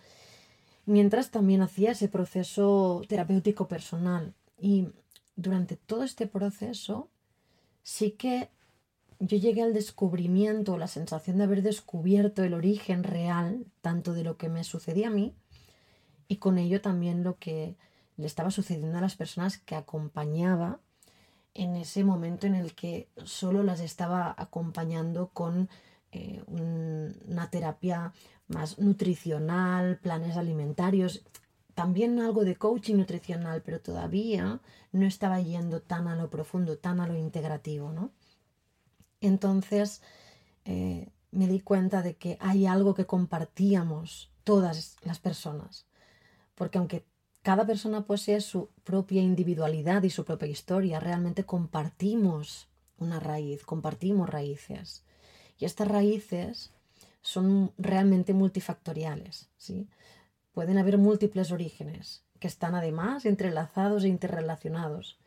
[0.87, 4.33] mientras también hacía ese proceso terapéutico personal.
[4.59, 4.89] Y
[5.37, 7.11] durante todo este proceso
[7.83, 8.49] sí que
[9.21, 14.39] yo llegué al descubrimiento, la sensación de haber descubierto el origen real, tanto de lo
[14.39, 15.35] que me sucedía a mí,
[16.27, 17.77] y con ello también lo que
[18.17, 20.81] le estaba sucediendo a las personas que acompañaba
[21.53, 25.69] en ese momento en el que solo las estaba acompañando con
[26.13, 28.13] eh, una terapia
[28.49, 31.25] más nutricional, planes alimentarios,
[31.75, 34.61] también algo de coaching nutricional, pero todavía
[34.93, 38.13] no estaba yendo tan a lo profundo, tan a lo integrativo, ¿no?
[39.21, 40.03] Entonces
[40.65, 45.87] eh, me di cuenta de que hay algo que compartíamos todas las personas,
[46.55, 47.05] porque aunque
[47.43, 51.01] cada persona posee su propia individualidad y su propia historia.
[51.01, 55.05] Realmente compartimos una raíz, compartimos raíces.
[55.59, 56.73] Y estas raíces
[57.23, 59.49] son realmente multifactoriales.
[59.57, 59.89] ¿sí?
[60.53, 65.19] Pueden haber múltiples orígenes que están además entrelazados e interrelacionados.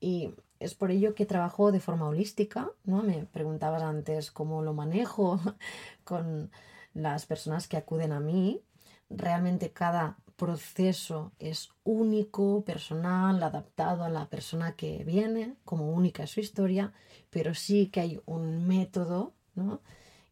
[0.00, 2.70] Y es por ello que trabajo de forma holística.
[2.84, 3.02] ¿no?
[3.02, 5.40] Me preguntabas antes cómo lo manejo
[6.04, 6.50] con
[6.94, 8.62] las personas que acuden a mí.
[9.10, 16.40] Realmente cada proceso es único, personal, adaptado a la persona que viene, como única su
[16.40, 16.92] historia,
[17.30, 19.34] pero sí que hay un método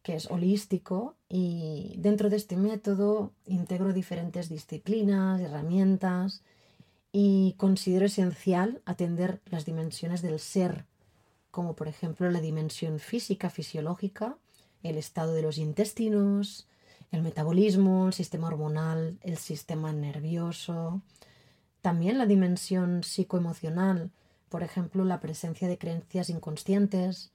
[0.01, 6.43] que es holístico y dentro de este método integro diferentes disciplinas, herramientas
[7.11, 10.85] y considero esencial atender las dimensiones del ser,
[11.51, 14.37] como por ejemplo la dimensión física, fisiológica,
[14.83, 16.67] el estado de los intestinos,
[17.11, 21.01] el metabolismo, el sistema hormonal, el sistema nervioso,
[21.81, 24.11] también la dimensión psicoemocional,
[24.49, 27.31] por ejemplo, la presencia de creencias inconscientes,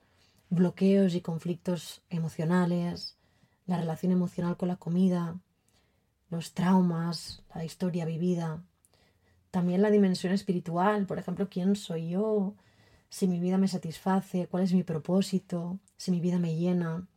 [0.48, 3.16] bloqueos y conflictos emocionales,
[3.66, 5.38] la relación emocional con la comida,
[6.30, 8.62] los traumas, la historia vivida,
[9.56, 12.52] también la dimensión espiritual, por ejemplo, quién soy yo,
[13.08, 17.08] si mi vida me satisface, cuál es mi propósito, si mi vida me llena,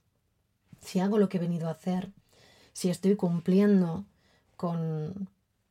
[0.80, 2.13] si hago lo que he venido a hacer
[2.71, 4.06] si estoy cumpliendo
[4.56, 5.28] con,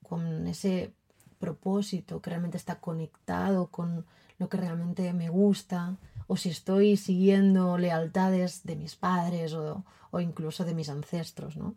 [0.06, 0.92] con ese
[1.38, 4.04] propósito que realmente está conectado con
[4.38, 10.20] lo que realmente me gusta, o si estoy siguiendo lealtades de mis padres o, o
[10.20, 11.76] incluso de mis ancestros, ¿no?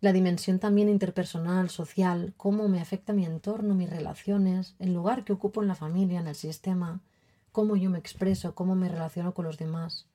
[0.00, 5.32] La dimensión también interpersonal, social, cómo me afecta mi entorno, mis relaciones, el lugar que
[5.32, 7.00] ocupo en la familia, en el sistema,
[7.52, 10.06] cómo yo me expreso, cómo me relaciono con los demás.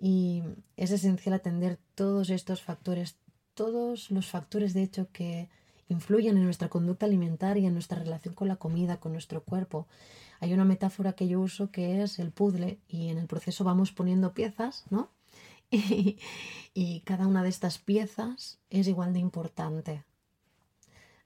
[0.00, 0.42] Y
[0.76, 3.18] es esencial atender todos estos factores
[3.58, 5.48] todos los factores de hecho que
[5.88, 9.88] influyen en nuestra conducta alimentaria, en nuestra relación con la comida, con nuestro cuerpo.
[10.38, 13.90] Hay una metáfora que yo uso que es el puzzle y en el proceso vamos
[13.90, 15.10] poniendo piezas, ¿no?
[16.74, 20.04] Y, cada una de estas piezas es igual de importante.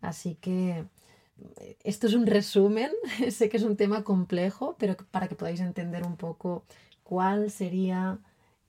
[0.00, 0.86] Así que
[1.84, 2.90] esto es un resumen,
[3.30, 6.64] sé que es un tema complejo, pero para que podáis entender un poco
[7.02, 8.18] cuál sería,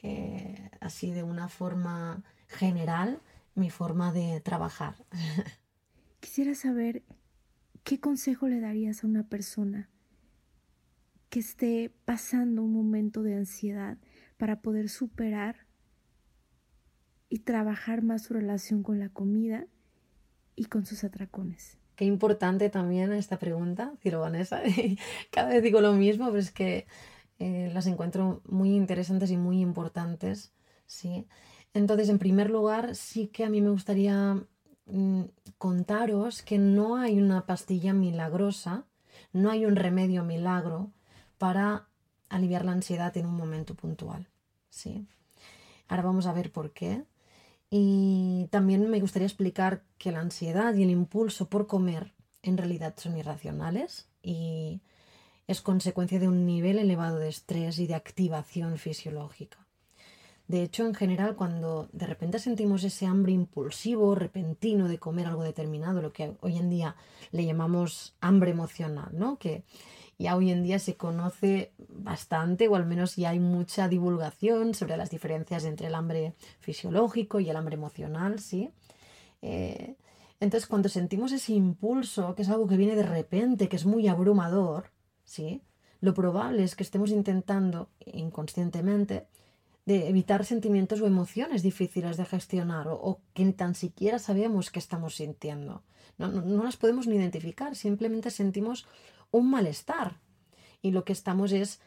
[0.02, 3.22] eh, así de una forma general,
[3.56, 4.96] mi forma de trabajar.
[6.20, 7.04] Quisiera saber
[7.84, 9.90] qué consejo le darías a una persona
[11.30, 13.98] que esté pasando un momento de ansiedad
[14.38, 15.68] para poder superar
[17.30, 19.66] y trabajar más su relación con la comida
[20.56, 21.78] y con sus atracones.
[21.96, 24.62] Qué importante también esta pregunta, Ciro Vanessa.
[25.32, 26.88] Cada vez digo lo mismo, pero es que
[27.40, 30.54] eh, las encuentro muy interesantes y muy importantes.
[30.86, 31.28] ¿sí?
[31.74, 34.44] Entonces, en primer lugar, sí que a mí me gustaría
[34.86, 35.24] mm,
[35.58, 38.86] contaros que no hay una pastilla milagrosa,
[39.32, 40.92] no hay un remedio milagro
[41.38, 41.90] para
[42.36, 44.28] aliviar la ansiedad en un momento puntual.
[44.70, 45.06] ¿sí?
[45.88, 47.04] Ahora vamos a ver por qué.
[47.70, 52.94] Y también me gustaría explicar que la ansiedad y el impulso por comer en realidad
[52.98, 54.82] son irracionales y
[55.48, 59.58] es consecuencia de un nivel elevado de estrés y de activación fisiológica.
[60.48, 65.44] De hecho, en general, cuando de repente sentimos ese hambre impulsivo, repentino de comer algo
[65.44, 66.96] determinado, lo que hoy en día
[67.32, 69.40] le llamamos hambre emocional, ¿no?
[69.40, 69.64] Que
[70.18, 74.98] ya hoy en día se conoce bastante, o al menos ya hay mucha divulgación sobre
[74.98, 78.72] las diferencias entre el hambre fisiológico y el hambre emocional, ¿sí?
[79.42, 79.96] Eh,
[80.40, 84.08] entonces, cuando sentimos ese impulso, que es algo que viene de repente, que es muy
[84.08, 84.92] abrumador,
[85.24, 85.62] ¿sí?
[86.04, 89.26] lo probable es que estemos intentando inconscientemente
[89.86, 94.80] de evitar sentimientos o emociones difíciles de gestionar o, que ni tan siquiera sabemos que
[94.80, 95.82] estamos sintiendo.
[96.18, 98.86] No, no, las podemos ni identificar, simplemente sentimos
[99.34, 100.22] un malestar
[100.82, 101.82] y lo que estamos es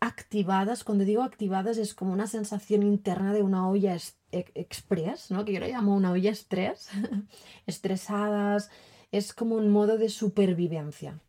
[0.00, 3.96] activadas, cuando digo activadas es como una sensación interna de una olla
[4.32, 5.44] express, ¿no?
[5.44, 6.88] que yo lo llamo una olla estrés,
[7.66, 8.70] estresadas,
[9.12, 11.20] es como un modo de supervivencia.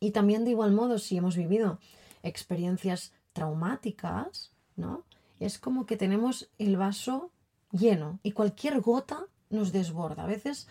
[0.00, 1.78] Y también de igual modo, si hemos vivido
[2.22, 5.04] experiencias traumáticas, ¿no?
[5.40, 7.32] Es como que tenemos el vaso
[7.70, 10.24] lleno y cualquier gota nos desborda.
[10.24, 10.68] A veces,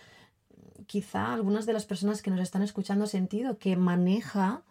[0.86, 4.64] quizá algunas de las personas que nos están escuchando han sentido que maneja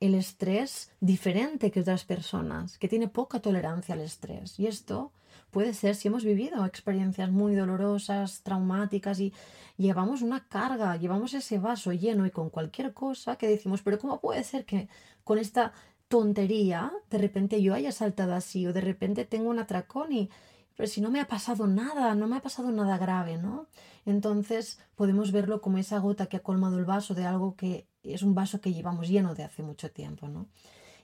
[0.00, 4.58] el estrés diferente que otras personas, que tiene poca tolerancia al estrés.
[4.58, 5.12] Y esto
[5.50, 9.32] puede ser si hemos vivido experiencias muy dolorosas, traumáticas y
[9.76, 14.20] llevamos una carga, llevamos ese vaso lleno y con cualquier cosa que decimos, pero ¿cómo
[14.20, 14.88] puede ser que
[15.24, 15.72] con esta
[16.08, 20.30] tontería de repente yo haya saltado así o de repente tengo un atracón y
[20.76, 23.66] pero si no me ha pasado nada, no me ha pasado nada grave, ¿no?
[24.04, 28.22] Entonces podemos verlo como esa gota que ha colmado el vaso de algo que es
[28.22, 30.48] un vaso que llevamos lleno de hace mucho tiempo, ¿no?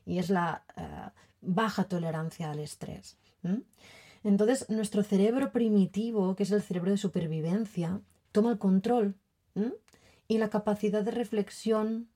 [0.04, 3.18] Y es la eh, baja tolerancia al estrés.
[4.22, 9.16] Entonces, nuestro cerebro primitivo, que es el cerebro de supervivencia, toma el control
[10.28, 12.08] y la capacidad de reflexión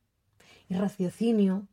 [0.68, 1.66] y raciocinio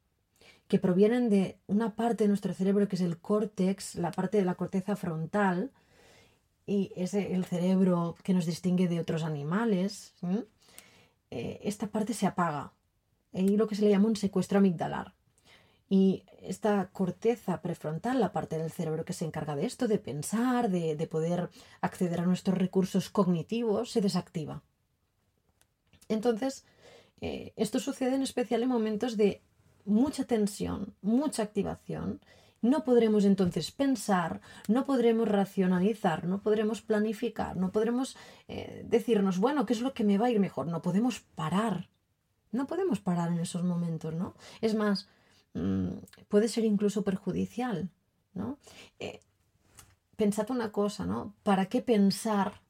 [0.74, 4.44] que provienen de una parte de nuestro cerebro que es el córtex, la parte de
[4.44, 5.70] la corteza frontal,
[6.66, 10.16] y es el cerebro que nos distingue de otros animales,
[11.30, 12.74] eh, esta parte se apaga.
[13.34, 15.14] Hay lo que se le llama un secuestro amigdalar.
[15.90, 20.72] Y esta corteza prefrontal, la parte del cerebro que se encarga de esto, de pensar,
[20.72, 24.64] de, poder acceder a nuestros recursos cognitivos, se desactiva.
[26.10, 26.66] Entonces,
[27.22, 29.44] eh, esto sucede en especial en momentos de
[29.86, 32.22] mucha tensión, mucha activación.
[32.62, 38.16] No podremos entonces pensar, no podremos racionalizar, no podremos planificar, no podremos
[38.48, 40.68] eh, decirnos, bueno, ¿qué es lo que me va a ir mejor?
[40.68, 41.90] No podemos parar.
[42.52, 44.36] No podemos parar en esos momentos, ¿no?
[44.62, 45.10] Es más,
[45.54, 45.90] Mm,
[46.30, 47.90] puede ser incluso perjudicial,
[48.34, 48.58] ¿no?
[49.00, 49.20] Eh,
[50.16, 51.36] pensad una cosa, ¿no?
[51.44, 52.62] ¿Para qué pensar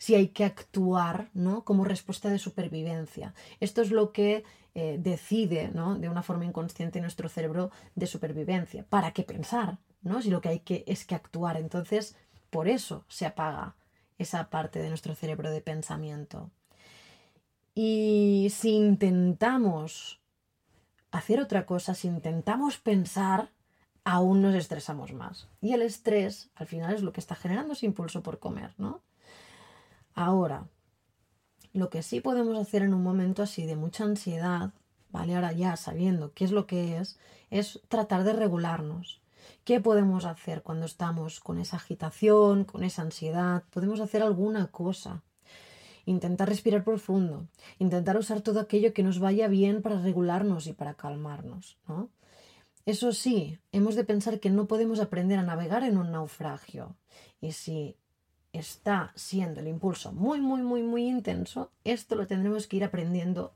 [0.00, 1.62] si hay que actuar, ¿no?
[1.62, 3.34] Como respuesta de supervivencia.
[3.60, 5.98] Esto es lo que eh, decide, ¿no?
[5.98, 8.86] De una forma inconsciente nuestro cerebro de supervivencia.
[8.88, 10.22] ¿Para qué pensar, ¿no?
[10.22, 11.58] Si lo que hay que es que actuar.
[11.58, 12.16] Entonces,
[12.48, 13.76] por eso se apaga
[14.16, 16.50] esa parte de nuestro cerebro de pensamiento.
[17.74, 20.22] Y si intentamos
[21.10, 23.50] hacer otra cosa, si intentamos pensar,
[24.02, 25.46] aún nos estresamos más.
[25.60, 29.02] Y el estrés, al final, es lo que está generando ese impulso por comer, ¿no?
[30.14, 30.68] Ahora,
[31.72, 34.72] lo que sí podemos hacer en un momento así de mucha ansiedad,
[35.10, 35.34] ¿vale?
[35.34, 37.18] Ahora ya sabiendo qué es lo que es,
[37.50, 39.20] es tratar de regularnos.
[39.64, 43.64] ¿Qué podemos hacer cuando estamos con esa agitación, con esa ansiedad?
[43.70, 45.22] Podemos hacer alguna cosa
[46.06, 47.46] intentar respirar profundo,
[47.78, 52.10] intentar usar todo aquello que nos vaya bien para regularnos y para calmarnos, ¿no?
[52.86, 56.96] Eso sí, hemos de pensar que no podemos aprender a navegar en un naufragio.
[57.40, 57.96] Y si
[58.52, 63.54] está siendo el impulso muy, muy, muy, muy intenso, esto lo tendremos que ir aprendiendo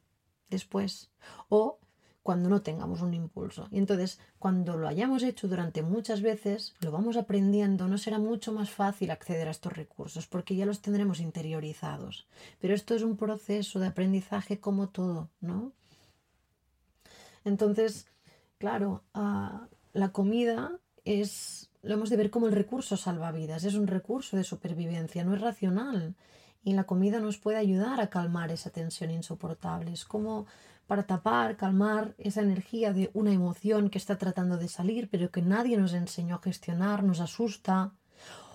[0.49, 1.11] después.
[1.49, 1.79] O
[2.25, 3.69] cuando no tengamos un impulso.
[3.71, 8.51] Y entonces, cuando lo hayamos hecho durante muchas veces, lo vamos aprendiendo, no será mucho
[8.51, 12.27] más fácil acceder a estos recursos porque ya los tendremos interiorizados.
[12.61, 15.73] Pero esto es un proceso de aprendizaje como todo, ¿no?
[17.45, 18.07] Entonces,
[18.57, 23.87] claro, ah, la comida es, lo hemos de ver como el recurso salvavidas, es un
[23.87, 26.15] recurso de supervivencia, no es racional.
[26.63, 29.93] Y la comida nos puede ayudar a calmar esa tensión insoportable.
[29.93, 30.47] Es como
[30.87, 35.43] para tapar, calmar esa energía de una emoción que está tratando de salir, pero que
[35.43, 37.93] nadie nos enseñó a gestionar, nos asusta,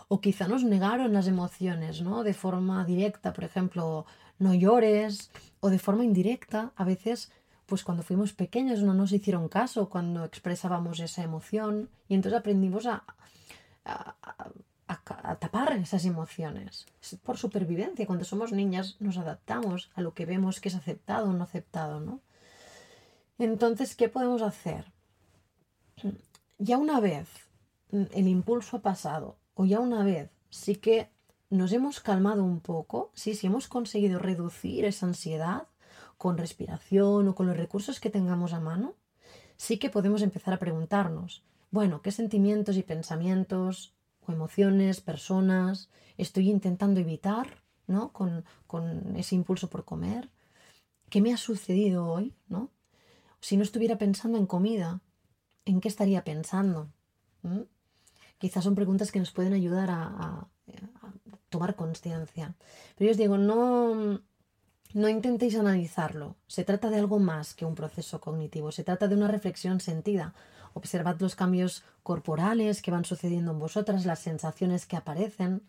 [0.08, 2.24] o quizá nos negaron las emociones, ¿no?
[2.24, 4.06] De forma directa, por ejemplo,
[4.39, 7.32] no llores, o de forma indirecta, a veces,
[7.70, 12.88] pues cuando fuimos pequeños no nos hicieron caso cuando expresábamos esa emoción, y entonces aprendimos
[12.88, 13.04] a,
[13.86, 16.88] a, tapar esas emociones.
[17.24, 18.08] por supervivencia.
[18.08, 22.00] Cuando somos niñas nos adaptamos a lo que vemos que es aceptado o no aceptado,
[22.00, 22.22] ¿no?
[23.38, 24.92] Entonces, ¿qué podemos hacer?
[26.58, 27.30] Ya una vez
[27.92, 31.10] el impulso ha pasado, o ya una vez sí que
[31.50, 35.67] nos hemos calmado un poco, sí, si hemos conseguido reducir esa ansiedad
[36.20, 38.94] con respiración o con los recursos que tengamos a mano,
[39.58, 43.96] sí que podemos empezar a preguntarnos, bueno, ¿qué sentimientos y pensamientos
[44.32, 48.12] emociones, personas, estoy intentando evitar, ¿no?
[48.12, 48.46] Con,
[49.15, 50.30] ese impulso por comer.
[51.10, 52.72] ¿Qué me ha sucedido hoy, ¿no?
[53.42, 55.02] Si no estuviera pensando en comida,
[55.65, 56.90] ¿en qué estaría pensando?
[57.42, 57.62] ¿Mm?
[58.38, 60.48] Quizás son preguntas que nos pueden ayudar a,
[61.50, 62.54] tomar conciencia.
[62.96, 64.22] Pero yo os digo, no,
[64.94, 66.35] no intentéis analizarlo.
[66.48, 68.71] Se trata de algo más que un proceso cognitivo.
[68.71, 70.33] Se trata de una reflexión sentida.
[70.73, 75.62] Observad los cambios corporales que van sucediendo en vosotras, las sensaciones que aparecen.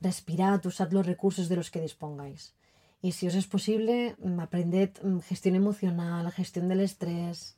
[0.00, 2.54] Respirad, usad los recursos de los que dispongáis.
[3.00, 7.56] Y si os es posible, aprended mm, gestión emocional, gestión del estrés,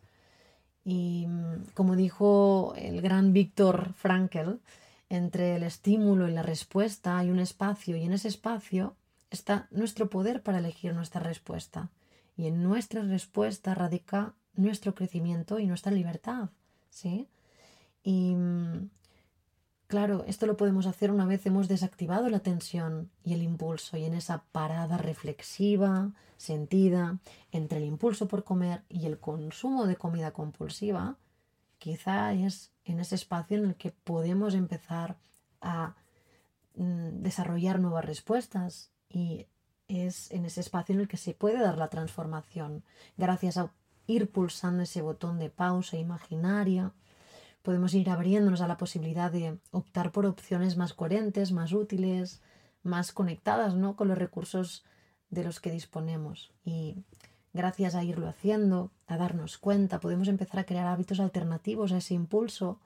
[0.85, 4.61] y mm, como dijo el gran Víctor Frankel,
[5.09, 8.97] entre el estímulo y la respuesta hay un espacio y en ese espacio
[9.35, 11.91] está nuestro poder para elegir nuestra respuesta.
[12.37, 16.49] Y en nuestra respuesta radica nuestro crecimiento y nuestra libertad.
[16.91, 17.29] ¿sí?
[18.03, 18.89] Y mm,
[19.87, 24.05] Claro, esto lo podemos hacer una vez hemos desactivado la tensión y el impulso y
[24.05, 27.19] en esa parada reflexiva, sentida,
[27.53, 31.17] entre el impulso por comer y el consumo de comida compulsiva,
[31.79, 35.17] quizá es en ese espacio en el que podemos empezar
[35.61, 35.95] a
[36.75, 39.47] mm, desarrollar nuevas respuestas y
[39.89, 42.83] es en ese espacio en el que se puede dar la transformación
[43.17, 43.71] gracias a
[44.07, 46.93] ir pulsando ese botón de pausa imaginaria
[47.65, 52.43] podemos ir abriéndonos a la posibilidad de optar por opciones más coherentes, más útiles,
[52.83, 53.97] más conectadas ¿no?
[53.97, 54.85] con los recursos
[55.31, 56.53] de los que disponemos.
[56.63, 56.97] Y
[57.55, 62.13] gracias a irlo haciendo, a darnos cuenta, podemos empezar a crear hábitos alternativos a ese
[62.13, 62.81] impulso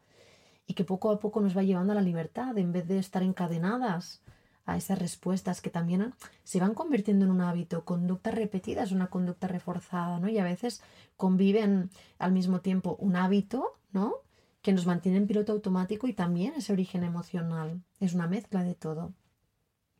[0.65, 3.25] y que poco a poco nos va llevando a la libertad en vez de estar
[3.25, 4.23] encadenadas
[4.69, 6.15] a esas respuestas que también
[6.45, 10.29] se van convirtiendo en un hábito, conductas repetidas, una conducta reforzada, ¿no?
[10.29, 10.83] Y a veces
[11.17, 14.15] conviven al mismo tiempo un hábito, ¿no?
[14.63, 17.81] que nos mantiene en piloto automático y también ese origen emocional.
[18.01, 19.15] Es una mezcla de todo.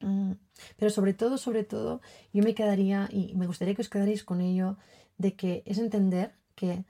[0.01, 0.33] Mm,
[0.77, 2.01] pero sobre todo, sobre todo,
[2.33, 4.77] yo me quedaría, y me gustaría que os quedaréis con ello,
[5.17, 6.85] de que es entender que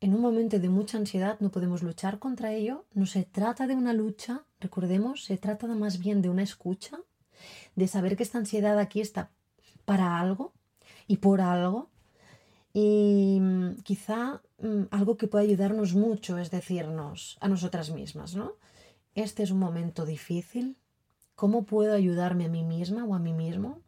[0.00, 3.74] en un momento de mucha ansiedad no podemos luchar contra ello, no se trata de
[3.74, 6.98] una lucha, recordemos, se trata más bien de una escucha,
[7.76, 9.30] de saber que esta ansiedad aquí está
[9.84, 10.52] para algo
[11.06, 11.90] y por algo,
[12.72, 18.56] y mm, quizá mm, algo que puede ayudarnos mucho es decirnos a nosotras mismas, ¿no?
[19.14, 20.76] Este es un momento difícil.
[21.36, 23.80] ¿Cómo puedo ayudarme a mí misma o a mí mismo?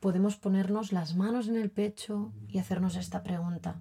[0.00, 3.80] Podemos ponernos las manos en el pecho y hacernos esta pregunta.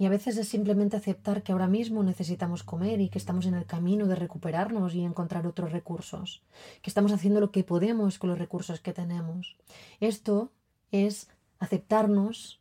[0.00, 3.52] Y a veces es simplemente aceptar que ahora mismo necesitamos comer y que estamos en
[3.52, 6.42] el camino de recuperarnos y encontrar otros recursos,
[6.80, 9.58] que estamos haciendo lo que podemos con los recursos que tenemos.
[10.00, 10.52] Esto
[10.90, 11.28] es
[11.58, 12.60] aceptarnos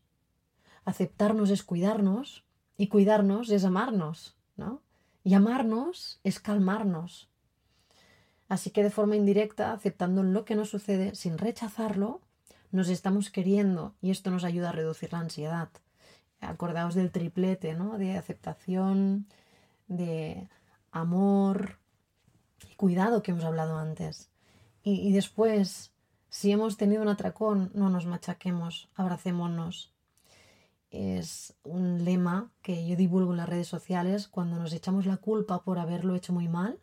[0.84, 2.44] aceptarnos es cuidarnos
[2.76, 4.82] y cuidarnos es amarnos, ¿no?
[5.24, 7.30] Y amarnos es calmarnos.
[8.50, 12.20] Así que de forma indirecta, aceptando lo que nos sucede sin rechazarlo,
[12.72, 15.70] nos estamos queriendo y esto nos ayuda a reducir la ansiedad.
[16.42, 17.98] Acordaos del triplete, ¿no?
[17.98, 19.28] De aceptación,
[19.88, 20.50] de
[20.92, 21.80] amor
[22.70, 24.30] y cuidado que hemos hablado antes.
[24.82, 25.92] Y, después,
[26.30, 29.94] si hemos tenido un atracón, no nos machaquemos, abracémonos
[30.92, 34.28] es un lema que yo divulgo en las redes sociales.
[34.28, 36.80] Cuando nos echamos la culpa por haberlo hecho muy mal,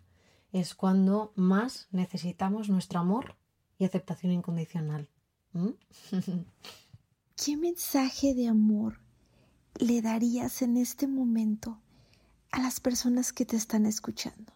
[0.52, 3.36] es cuando más necesitamos nuestro amor
[3.78, 5.08] y aceptación incondicional.
[5.52, 5.70] ¿Mm?
[7.36, 9.00] ¿Qué mensaje de amor
[9.80, 11.80] le darías en este momento
[12.50, 14.52] a las personas que te están escuchando?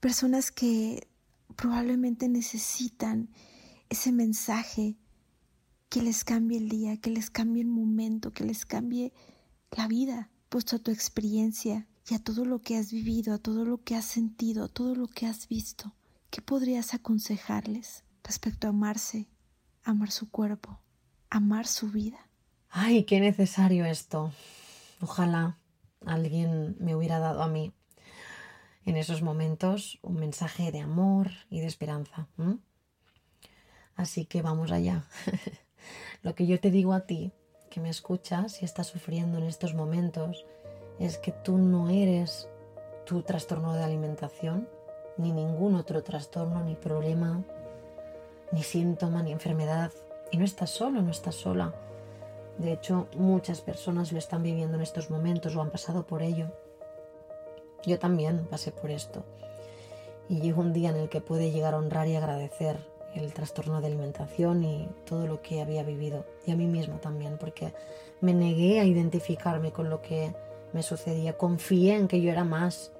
[0.00, 1.08] Personas que
[1.56, 3.28] probablemente necesitan
[3.88, 4.96] ese mensaje
[5.88, 9.12] que les cambie el día, que les cambie el momento, que les cambie
[9.72, 13.64] la vida, puesto a tu experiencia y a todo lo que has vivido, a todo
[13.64, 15.94] lo que has sentido, a todo lo que has visto.
[16.30, 19.28] ¿Qué podrías aconsejarles respecto a amarse,
[19.82, 20.78] amar su cuerpo,
[21.30, 22.27] amar su vida?
[22.70, 24.30] Ay, qué necesario esto.
[25.00, 25.56] Ojalá
[26.04, 27.72] alguien me hubiera dado a mí
[28.84, 32.28] en esos momentos un mensaje de amor y de esperanza.
[33.96, 35.04] Así que vamos allá.
[36.22, 37.32] Lo que yo te digo a ti,
[37.70, 40.44] que me escuchas y estás sufriendo en estos momentos,
[40.98, 42.48] es que tú no eres
[43.06, 44.68] tu trastorno de alimentación,
[45.16, 47.42] ni ningún otro trastorno, ni problema,
[48.52, 49.90] ni síntoma, ni enfermedad.
[50.30, 51.74] Y no estás solo, no estás sola.
[52.58, 56.46] De hecho, muchas personas lo están viviendo en estos momentos o han pasado por ello.
[57.86, 59.24] Yo también pasé por esto.
[60.28, 62.76] Y llegó un día en el que puede llegar a honrar y agradecer
[63.14, 66.24] el trastorno de alimentación y todo lo que había vivido.
[66.46, 67.72] Y a mí misma también, porque
[68.20, 70.34] me negué a identificarme con lo que
[70.72, 71.38] me sucedía.
[71.38, 72.92] Confié en que yo era más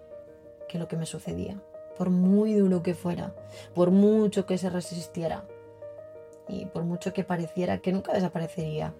[0.68, 1.60] que lo que me sucedía,
[1.96, 3.34] por muy duro que fuera,
[3.74, 5.44] por mucho que se resistiera
[6.46, 8.94] y por mucho que pareciera que nunca desaparecería.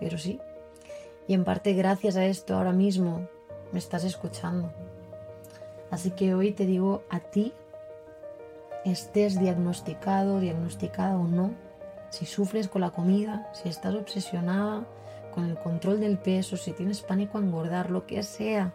[0.00, 0.40] Pero sí.
[1.26, 3.28] Y en parte gracias a esto ahora mismo
[3.72, 4.72] me estás escuchando.
[5.90, 7.52] Así que hoy te digo a ti,
[8.84, 11.52] estés diagnosticado, diagnosticada o no,
[12.10, 14.84] si sufres con la comida, si estás obsesionada
[15.34, 18.74] con el control del peso, si tienes pánico a engordar, lo que sea,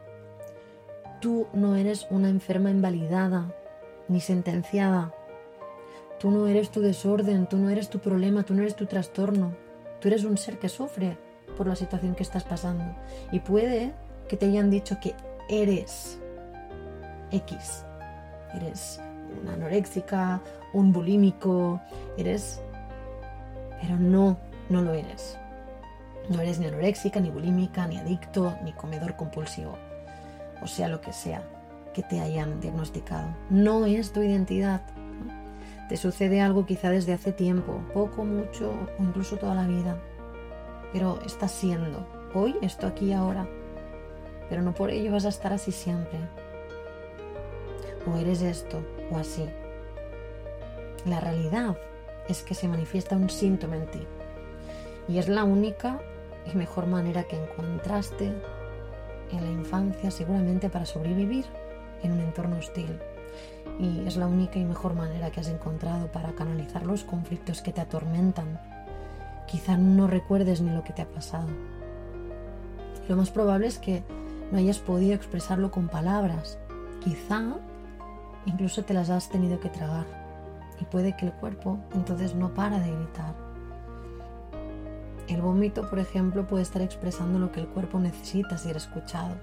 [1.22, 3.53] tú no eres una enferma invalidada
[4.07, 5.13] ni sentenciada.
[6.20, 9.55] Tú no eres tu desorden, tú no eres tu problema, tú no eres tu trastorno.
[9.99, 11.17] Tú eres un ser que sufre
[11.57, 12.85] por la situación que estás pasando.
[13.31, 13.93] Y puede
[14.27, 15.15] que te hayan dicho que
[15.49, 16.19] eres
[17.31, 17.85] X.
[18.53, 18.99] Eres
[19.41, 20.41] una anoréxica,
[20.73, 21.81] un bulímico,
[22.17, 22.61] eres...
[23.81, 24.37] Pero no,
[24.69, 25.37] no lo eres.
[26.29, 29.77] No eres ni anoréxica, ni bulímica, ni adicto, ni comedor compulsivo.
[30.61, 31.43] O sea, lo que sea
[31.93, 33.27] que te hayan diagnosticado.
[33.49, 34.81] No es tu identidad.
[35.89, 39.97] Te sucede algo quizá desde hace tiempo, poco, mucho o incluso toda la vida.
[40.91, 42.05] Pero estás siendo.
[42.33, 43.47] Hoy, esto aquí ahora.
[44.49, 46.19] Pero no por ello vas a estar así siempre.
[48.05, 48.81] O eres esto
[49.11, 49.45] o así.
[51.05, 51.77] La realidad
[52.27, 54.07] es que se manifiesta un síntoma en ti.
[55.07, 56.01] Y es la única
[56.51, 58.33] y mejor manera que encontraste
[59.31, 61.45] en la infancia seguramente para sobrevivir
[62.03, 62.99] en un entorno hostil.
[63.79, 67.71] Y es la única y mejor manera que has encontrado para canalizar los conflictos que
[67.71, 68.59] te atormentan.
[69.45, 71.47] Quizá no recuerdes ni lo que te ha pasado.
[73.07, 74.03] Lo más probable es que
[74.51, 76.57] no hayas podido expresarlo con palabras.
[77.03, 77.43] Quizá
[78.45, 80.05] incluso te las has tenido que tragar.
[80.79, 83.35] Y puede que el cuerpo entonces no para de gritar.
[85.27, 89.35] El vómito, por ejemplo, puede estar expresando lo que el cuerpo necesita ser escuchado.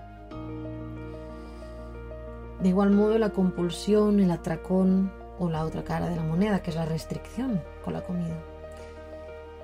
[2.61, 6.71] De igual modo, la compulsión, el atracón o la otra cara de la moneda, que
[6.71, 8.37] es la restricción con la comida.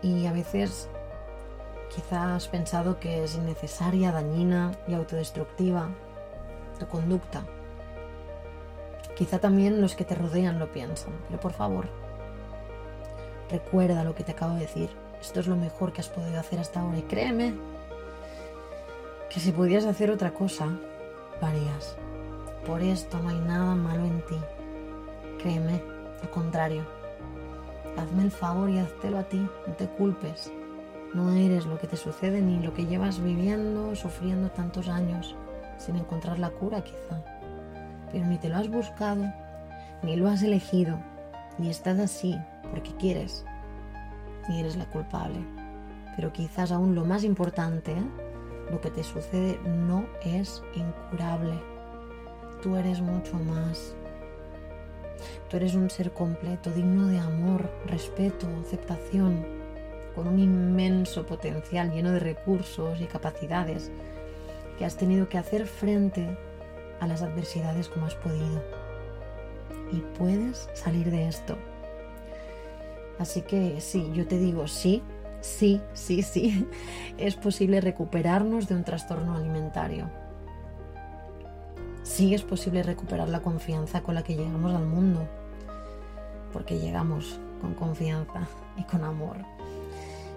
[0.03, 0.89] Y a veces
[1.95, 5.89] quizás has pensado que es innecesaria, dañina y autodestructiva
[6.79, 7.45] tu conducta.
[9.17, 11.89] Quizá también los que te rodean lo piensan, pero por favor,
[13.51, 14.89] recuerda lo que te acabo de decir.
[15.21, 17.55] Esto es lo mejor que has podido hacer hasta ahora y créeme
[19.29, 20.67] que si pudieras hacer otra cosa,
[21.41, 21.97] lo harías.
[22.67, 24.37] Por esto no hay nada malo en ti.
[25.43, 25.83] Créeme,
[26.23, 26.85] al contrario.
[27.97, 30.53] Hazme el favor y háztelo a ti, no te culpes.
[31.15, 35.35] No eres lo que te sucede ni lo que llevas viviendo, sufriendo tantos años,
[35.79, 37.23] sin encontrar la cura quizá.
[38.13, 39.25] Pero ni te lo has buscado,
[40.03, 40.99] ni lo has elegido,
[41.59, 42.39] ni estás así
[42.71, 43.45] porque quieres,
[44.49, 45.41] ni eres la culpable.
[46.15, 48.05] Pero quizás aún lo más importante, ¿eh?
[48.71, 51.70] lo que te sucede no es incurable
[52.61, 53.95] tú eres mucho más.
[55.49, 59.45] Tú eres un ser completo, digno de amor, respeto, aceptación,
[60.15, 63.91] con un inmenso potencial lleno de recursos y capacidades
[64.79, 66.39] que has tenido que hacer frente
[67.01, 68.63] a las adversidades como has podido.
[69.93, 71.57] Y puedes salir de esto.
[73.19, 75.03] Así que sí, yo te digo sí,
[75.41, 76.69] sí, sí, sí,
[77.19, 80.11] es posible recuperarnos de un trastorno alimentario
[82.11, 85.29] sí es posible recuperar la confianza con la que llegamos al mundo,
[86.53, 89.37] porque llegamos con confianza y con amor.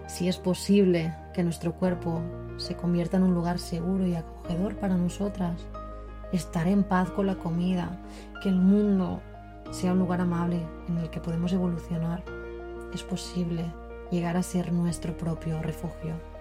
[0.06, 2.22] Sí es posible que nuestro cuerpo
[2.58, 5.66] se convierta en un lugar seguro y acogedor para nosotras,
[6.32, 8.00] estar en paz con la comida,
[8.44, 9.20] que el mundo
[9.72, 12.24] sea un lugar amable en el que podemos evolucionar.
[12.94, 13.66] Es posible
[14.12, 16.33] llegar a ser nuestro propio refugio.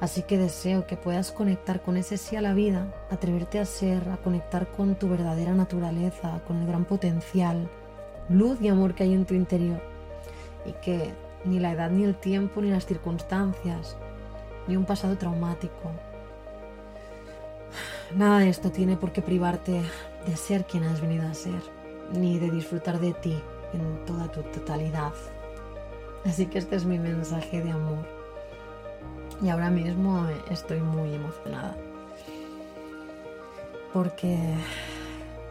[0.00, 4.10] Así que deseo que puedas conectar con ese sí a la vida, atreverte a ser,
[4.10, 7.68] a conectar con tu verdadera naturaleza, con el gran potencial,
[8.28, 9.80] luz y amor que hay en tu interior.
[10.66, 13.96] Y que ni la edad, ni el tiempo, ni las circunstancias,
[14.68, 15.92] ni un pasado traumático,
[18.14, 19.80] nada de esto tiene por qué privarte
[20.26, 21.62] de ser quien has venido a ser,
[22.12, 23.40] ni de disfrutar de ti
[23.72, 25.14] en toda tu totalidad.
[26.26, 28.15] Así que este es mi mensaje de amor
[29.42, 31.76] y ahora mismo estoy muy emocionada.
[33.92, 34.38] Porque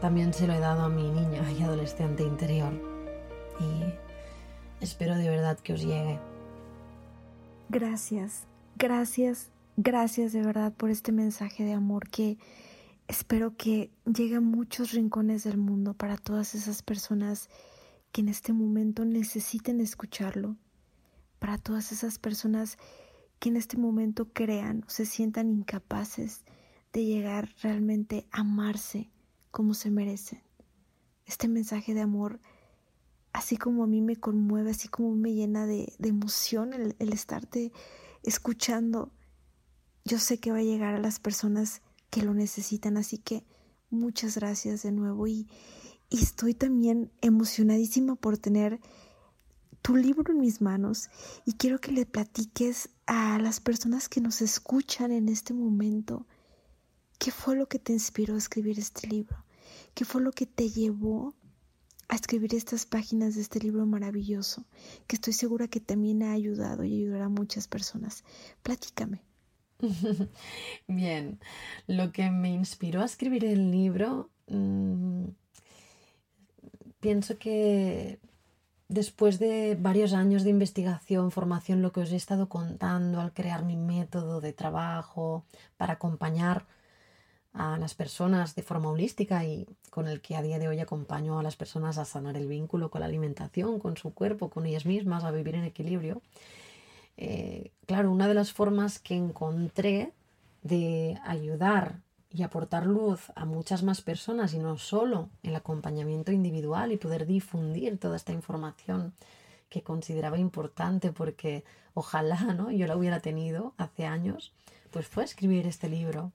[0.02, 2.74] también se lo he dado a mi niña y adolescente interior.
[3.60, 6.20] Y espero de verdad que os llegue.
[7.70, 8.44] Gracias,
[8.78, 12.38] gracias, gracias de verdad por este mensaje de amor que
[13.08, 17.50] espero que llegue a muchos rincones del mundo para todas esas personas
[18.12, 20.56] que en este momento necesiten escucharlo.
[21.40, 22.84] Para todas esas personas que
[23.42, 26.44] en este momento crean o se sientan incapaces
[26.94, 29.10] de llegar realmente a amarse
[29.52, 30.42] como se merecen.
[31.26, 32.40] Este mensaje de amor,
[33.34, 37.72] así como a mí me conmueve, así como me llena de, emoción el, el estarte
[38.24, 39.12] escuchando,
[40.04, 43.44] yo sé que va a llegar a las personas que lo necesitan, así que
[43.90, 45.48] muchas gracias de nuevo y,
[46.10, 48.80] y estoy también emocionadísima por tener
[49.86, 51.12] tu libro en mis manos
[51.46, 56.26] y quiero que le platiques a las personas que nos escuchan en este momento
[57.20, 59.46] qué fue lo que te inspiró a escribir este libro,
[59.94, 61.36] qué fue lo que te llevó
[62.08, 64.66] a escribir estas páginas de este libro maravilloso,
[65.06, 68.24] que estoy segura que también ha ayudado y ayudará a muchas personas.
[68.64, 69.22] Platícame.
[70.88, 71.40] Bien,
[71.86, 75.26] lo que me inspiró a escribir el libro, mm,
[77.00, 78.20] pienso que
[78.88, 83.64] después de varios años de investigación, formación, lo que os he estado contando al crear
[83.64, 85.44] mi método de trabajo
[85.78, 86.66] para acompañar
[87.54, 91.40] a las personas de forma holística y con el que a día de hoy acompaño
[91.40, 94.86] a las personas a sanar el vínculo con la alimentación, con su cuerpo, con ellas
[94.86, 96.22] mismas, a vivir en equilibrio.
[97.18, 100.12] Eh, claro, una de las formas que encontré
[100.64, 102.02] de ayudar
[102.36, 107.26] y aportar luz a muchas más personas y no solo el acompañamiento individual y poder
[107.26, 109.14] difundir toda esta información
[109.70, 111.64] que consideraba importante porque
[111.94, 112.72] ojalá ¿no?
[112.72, 114.54] yo la hubiera tenido hace años,
[114.92, 116.34] pues fue escribir este libro.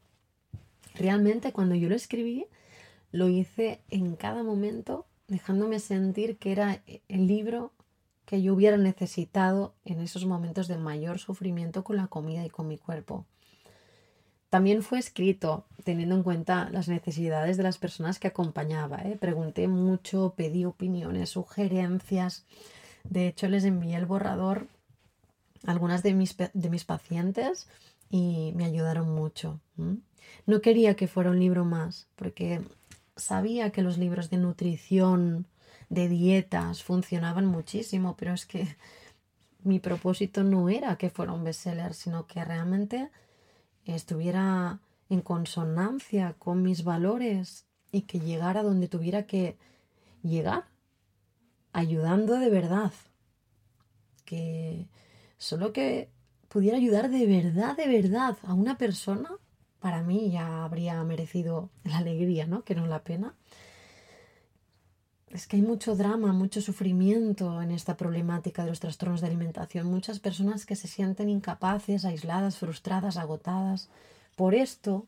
[0.95, 2.47] Realmente cuando yo lo escribí,
[3.13, 7.73] lo hice en cada momento dejándome sentir que era el libro
[8.25, 12.69] que yo hubiera necesitado en esos momentos de mayor sufrimiento con la comida y con
[12.69, 13.27] mi cuerpo.
[14.51, 18.99] También fue escrito teniendo en cuenta las necesidades de las personas que acompañaba.
[18.99, 19.17] ¿eh?
[19.19, 22.45] Pregunté mucho, pedí opiniones, sugerencias.
[23.05, 24.67] De hecho, les envié el borrador
[25.65, 27.69] a algunas de mis, de mis pacientes
[28.11, 29.61] y me ayudaron mucho.
[30.47, 32.61] No quería que fuera un libro más, porque
[33.17, 35.47] sabía que los libros de nutrición,
[35.89, 38.77] de dietas, funcionaban muchísimo, pero es que
[39.63, 43.11] mi propósito no era que fuera un bestseller, sino que realmente
[43.85, 49.57] estuviera en consonancia con mis valores y que llegara donde tuviera que
[50.23, 50.65] llegar,
[51.73, 52.93] ayudando de verdad.
[54.25, 54.89] Que
[55.39, 56.11] solo que
[56.49, 59.31] pudiera ayudar de verdad, de verdad a una persona,
[59.81, 62.65] para mí ya habría merecido la alegría, ¿no?
[62.65, 63.35] Que no la pena.
[65.31, 69.87] Es que hay mucho drama, mucho sufrimiento en esta problemática de los trastornos de alimentación.
[69.87, 73.89] Muchas personas que se sienten incapaces, aisladas, frustradas, agotadas.
[74.35, 75.07] Por esto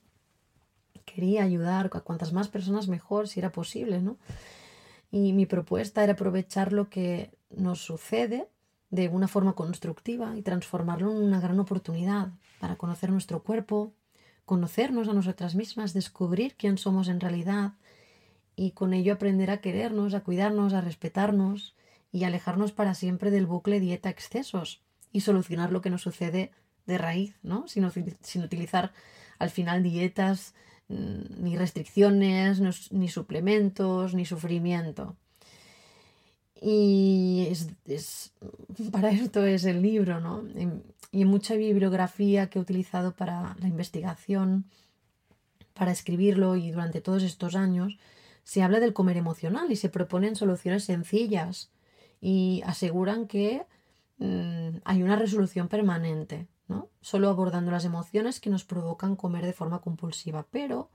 [1.05, 4.17] quería ayudar a cuantas más personas mejor, si era posible, ¿no?
[5.11, 8.49] Y mi propuesta era aprovechar lo que nos sucede
[8.91, 12.29] de una forma constructiva y transformarlo en una gran oportunidad
[12.61, 13.93] para conocer nuestro cuerpo,
[14.45, 17.73] conocernos a nosotras mismas, descubrir quién somos en realidad
[18.57, 21.75] y con ello aprender a querernos, a cuidarnos, a respetarnos
[22.13, 24.83] y alejarnos para siempre del bucle dieta excesos
[25.13, 26.51] y solucionar lo que nos sucede
[26.87, 27.67] de raíz, ¿no?
[27.69, 28.93] Sin, utilizar
[29.39, 30.55] al final dietas,
[30.89, 35.17] mm, ni restricciones, ni suplementos, ni sufrimiento.
[36.61, 37.49] Y
[37.87, 38.33] es,
[38.93, 40.45] para esto es el libro, ¿no?
[41.11, 44.65] Y mucha bibliografía que he utilizado para la investigación,
[45.75, 47.99] para escribirlo y durante todos estos años,
[48.45, 51.71] se habla del comer emocional y se proponen soluciones sencillas
[52.21, 53.67] y aseguran que
[54.19, 56.89] mm, hay una resolución permanente, ¿no?
[57.01, 60.47] Solo abordando las emociones que nos provocan comer de forma compulsiva.
[60.51, 60.91] Pero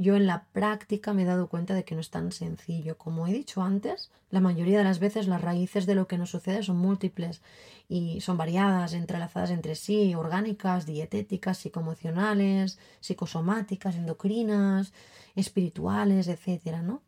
[0.00, 2.96] yo en la práctica me he dado cuenta de que no es tan sencillo.
[2.96, 6.30] Como he dicho antes, la mayoría de las veces las raíces de lo que nos
[6.30, 7.42] sucede son múltiples
[7.86, 14.94] y son variadas, entrelazadas entre sí, orgánicas, dietéticas, psicoemocionales, psicosomáticas, endocrinas,
[15.36, 17.02] espirituales, etcétera, ¿no?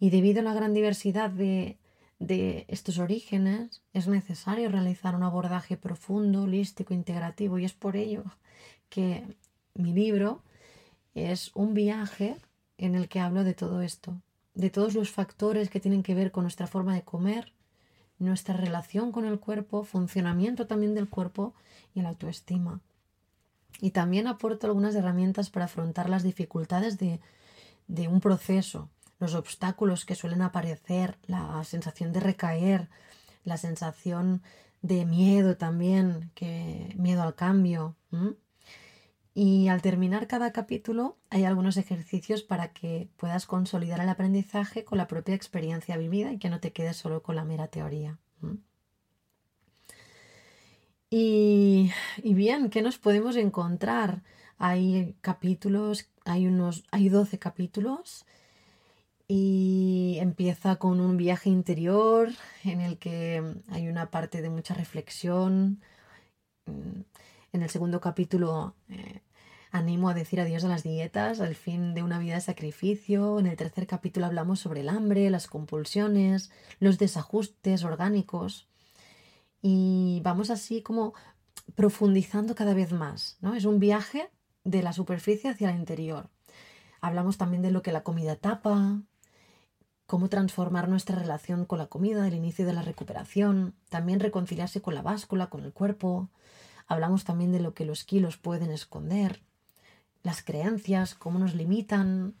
[0.00, 1.78] Y debido a la gran diversidad de,
[2.18, 8.24] de estos orígenes, es necesario realizar un abordaje profundo, holístico, integrativo, y es por ello
[8.88, 9.36] que
[9.74, 10.42] mi libro
[11.14, 12.36] es un viaje
[12.78, 14.20] en el que hablo de todo esto,
[14.54, 17.52] de todos los factores que tienen que ver con nuestra forma de comer,
[18.18, 21.54] nuestra relación con el cuerpo, funcionamiento también del cuerpo
[21.94, 22.80] y la autoestima.
[23.80, 27.20] Y también aporto algunas herramientas para afrontar las dificultades de,
[27.88, 28.88] de un proceso,
[29.18, 32.88] los obstáculos que suelen aparecer, la sensación de recaer,
[33.44, 34.42] la sensación
[34.82, 37.96] de miedo también, que miedo al cambio.
[39.34, 44.98] Y al terminar cada capítulo hay algunos ejercicios para que puedas consolidar el aprendizaje con
[44.98, 48.18] la propia experiencia vivida y que no te quedes solo con la mera teoría.
[51.08, 51.90] Y,
[52.22, 54.22] y, bien, ¿qué nos podemos encontrar?
[54.58, 58.24] Hay capítulos, hay unos, hay 12 capítulos
[59.28, 62.30] y empieza con un viaje interior
[62.64, 65.80] en el que hay una parte de mucha reflexión.
[67.52, 69.20] En el segundo capítulo eh,
[69.70, 73.38] animo a decir adiós a las dietas, al fin de una vida de sacrificio.
[73.38, 76.50] En el tercer capítulo hablamos sobre el hambre, las compulsiones,
[76.80, 78.68] los desajustes orgánicos.
[79.60, 81.12] Y vamos así como
[81.74, 83.54] profundizando cada vez más, ¿no?
[83.54, 84.30] Es un viaje
[84.64, 86.30] de la superficie hacia el interior.
[87.02, 89.02] Hablamos también de lo que la comida tapa,
[90.06, 94.94] cómo transformar nuestra relación con la comida, el inicio de la recuperación, también reconciliarse con
[94.94, 96.30] la báscula, con el cuerpo.
[96.86, 99.40] Hablamos también de lo que los kilos pueden esconder,
[100.22, 102.34] las creencias, cómo nos limitan,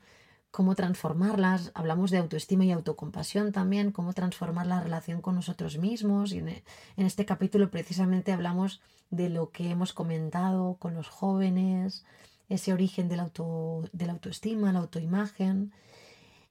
[0.52, 1.72] cómo transformarlas.
[1.74, 6.32] Hablamos de autoestima y autocompasión también, cómo transformar la relación con nosotros mismos.
[6.32, 6.62] Y en, e,
[6.96, 8.80] este capítulo precisamente hablamos
[9.10, 12.04] de lo que hemos comentado con los jóvenes,
[12.48, 15.72] ese origen del auto, de la autoestima, la autoimagen.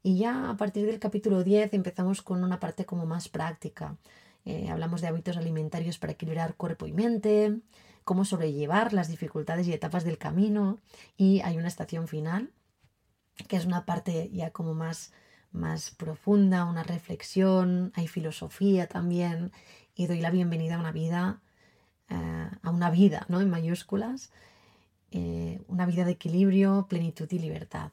[0.03, 3.97] Y ya a partir del capítulo 10 empezamos con una parte como más práctica.
[4.45, 7.59] Eh, hablamos de hábitos alimentarios para equilibrar cuerpo y mente,
[8.03, 10.79] cómo sobrellevar las dificultades y etapas del camino.
[11.17, 12.51] Y hay una estación final
[13.47, 15.13] que es una parte ya como más,
[15.51, 19.51] más profunda, una reflexión, hay filosofía también,
[19.95, 21.41] y doy la bienvenida a una vida,
[22.09, 23.41] eh, a una vida, ¿no?
[23.41, 24.31] En mayúsculas,
[25.11, 27.91] eh, una vida de equilibrio, plenitud y libertad.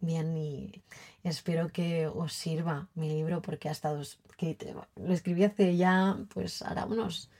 [0.00, 0.82] Bien, y
[1.22, 4.02] espero que os sirva mi libro porque ha estado,
[4.38, 4.56] que
[4.96, 7.30] lo escribí hace ya, pues hará unos,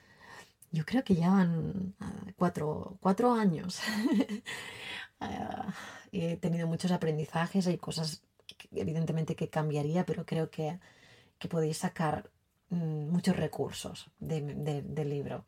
[0.70, 3.80] yo creo que ya van ah, cuatro, cuatro años.
[5.22, 5.74] Ah,
[6.12, 8.22] he tenido muchos aprendizajes, hay cosas
[8.72, 10.78] evidentemente que cambiaría, pero creo que,
[11.50, 12.30] podéis sacar
[12.70, 15.44] mm, muchos recursos del libro.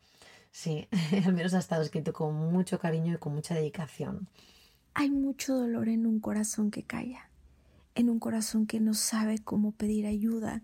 [0.51, 0.87] Sí,
[1.25, 4.29] al menos ha estado escrito con mucho cariño y con mucha dedicación.
[4.95, 7.31] Hay mucho dolor en un corazón que calla,
[7.95, 10.61] en un corazón que no sabe cómo pedir ayuda,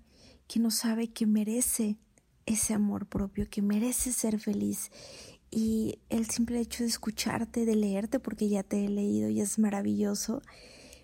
[0.48, 1.98] que no sabe que merece
[2.46, 4.92] ese amor propio, que merece ser feliz.
[5.50, 9.58] Y el simple hecho de escucharte, de leerte, porque ya te he leído y es
[9.58, 10.44] maravilloso,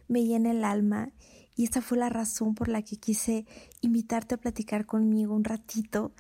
[0.08, 1.12] me llena el alma.
[1.56, 3.48] Y esta fue la razón por la que quise
[3.82, 6.14] invitarte a platicar conmigo un ratito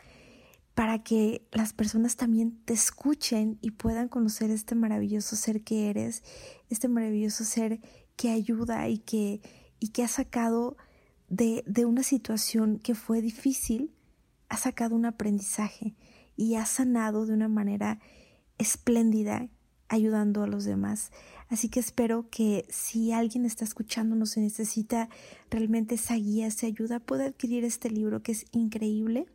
[0.75, 6.21] para que las personas también te escuchen y puedan conocer este maravilloso ser que eres,
[6.69, 7.79] este maravilloso ser
[8.17, 9.41] que ayuda y que,
[9.79, 10.75] y que ha sacado
[11.29, 13.95] de, de una situación que fue difícil,
[14.49, 15.95] ha sacado un aprendizaje
[16.35, 17.99] y ha sanado de una manera
[18.57, 19.47] espléndida
[19.87, 21.11] ayudando a los demás.
[21.47, 25.07] Así que espero que si alguien está escuchándonos y necesita
[25.49, 29.27] realmente esa guía, esa ayuda, pueda adquirir este libro que es increíble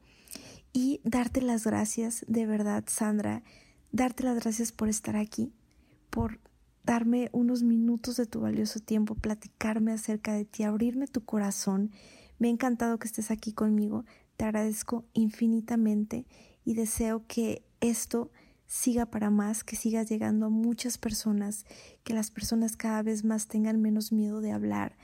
[0.72, 3.42] y darte las gracias de verdad, Sandra,
[3.92, 5.52] darte las gracias por estar aquí,
[6.10, 6.40] por
[6.84, 11.90] darme unos minutos de tu valioso tiempo, platicarme acerca de ti, abrirme tu corazón.
[12.38, 14.04] Me ha encantado que estés aquí conmigo.
[14.36, 16.26] Te agradezco infinitamente
[16.64, 18.30] y deseo que esto
[18.66, 21.66] siga para más, que sigas llegando a muchas personas,
[22.04, 24.96] que las personas cada vez más tengan menos miedo de hablar,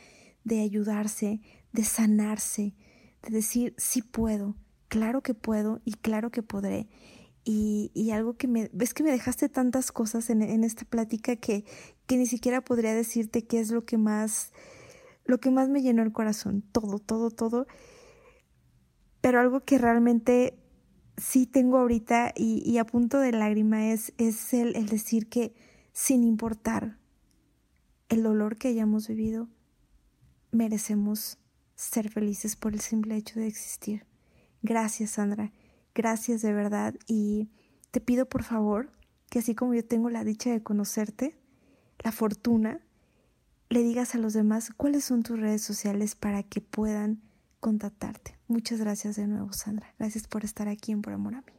[0.44, 1.40] de ayudarse,
[1.72, 2.74] de sanarse,
[3.22, 4.54] de decir sí puedo,
[4.88, 6.88] claro que puedo y claro que podré.
[7.44, 11.36] Y, y algo que me, ves que me dejaste tantas cosas en, en esta plática
[11.36, 11.64] que,
[12.06, 14.52] que ni siquiera podría decirte qué es lo que más,
[15.24, 17.66] lo que más me llenó el corazón, todo, todo, todo.
[19.20, 20.58] Pero algo que realmente
[21.16, 25.54] sí tengo ahorita y, a punto de lágrima es, es el, el decir que
[25.92, 26.98] sin importar
[28.08, 29.48] el dolor que hayamos vivido,
[30.52, 31.38] merecemos
[31.74, 34.06] ser felices por el simple hecho de existir.
[34.62, 35.52] Gracias, Sandra.
[35.94, 36.94] Gracias de verdad.
[37.06, 37.48] Y
[37.90, 38.90] te pido por favor
[39.30, 41.36] que así como yo tengo la dicha de conocerte,
[42.02, 42.80] la fortuna,
[43.68, 47.20] le digas a los demás cuáles son tus redes sociales para que puedan
[47.60, 48.36] contactarte.
[48.48, 49.92] Muchas gracias de nuevo, Sandra.
[49.98, 51.52] Gracias por estar aquí en Por Amor a mí.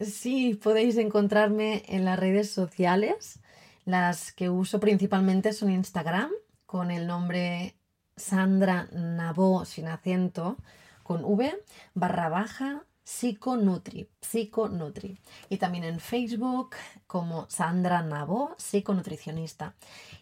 [0.00, 3.40] Sí, podéis encontrarme en las redes sociales.
[3.84, 6.30] Las que uso principalmente son Instagram,
[6.66, 7.76] con el nombre
[8.16, 10.56] Sandra Nabó sin acento,
[11.04, 11.62] con V,
[11.94, 15.20] barra baja, Psiconutri, Psiconutri.
[15.50, 16.70] Y también en Facebook
[17.06, 19.74] como Sandra Nabó, psiconutricionista.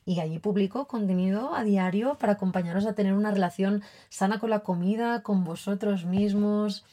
[0.04, 4.64] Y allí publico contenido a diario para acompañaros a tener una relación sana con la
[4.64, 6.84] comida, con vosotros mismos.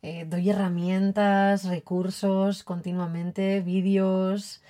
[0.00, 4.62] Eh, doy herramientas, recursos continuamente, vídeos.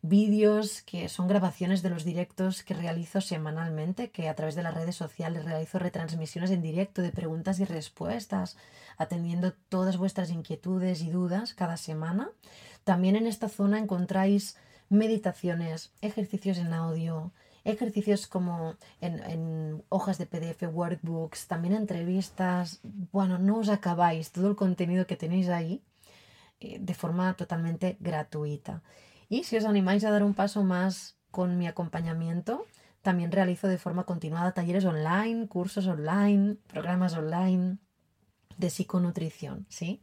[0.00, 4.74] vídeos que son grabaciones de los directos que realizo semanalmente, que a través de las
[4.74, 8.56] redes sociales realizo retransmisiones en directo de preguntas y respuestas,
[8.96, 12.30] atendiendo todas vuestras inquietudes y dudas cada semana.
[12.84, 14.56] También en esta zona encontráis
[14.88, 17.32] meditaciones, ejercicios en audio,
[17.64, 22.80] ejercicios como en, hojas de PDF, workbooks, también entrevistas.
[23.12, 25.82] Bueno, no os acabáis todo el contenido que tenéis ahí
[26.60, 28.82] eh, de forma totalmente gratuita.
[29.28, 32.64] Y si os animáis a dar un paso más con mi acompañamiento,
[33.02, 37.78] también realizo de forma continuada talleres online, cursos online, programas online
[38.56, 40.00] de psiconutrición, ¿sí?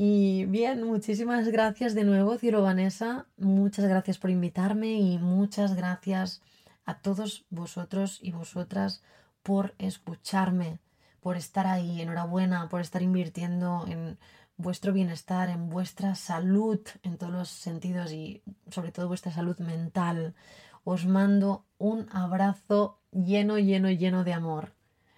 [0.00, 3.26] Y bien, muchísimas gracias de nuevo, Cielo Vanessa.
[3.36, 6.40] Muchas gracias por invitarme y muchas gracias
[6.84, 9.02] a todos vosotros y vosotras
[9.42, 10.78] por escucharme,
[11.18, 12.00] por estar ahí.
[12.00, 14.18] Enhorabuena por estar invirtiendo en
[14.56, 20.36] vuestro bienestar, en vuestra salud en todos los sentidos y sobre todo vuestra salud mental.
[20.84, 24.74] Os mando un abrazo lleno, lleno, lleno de amor.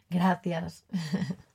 [0.09, 0.87] Gracias.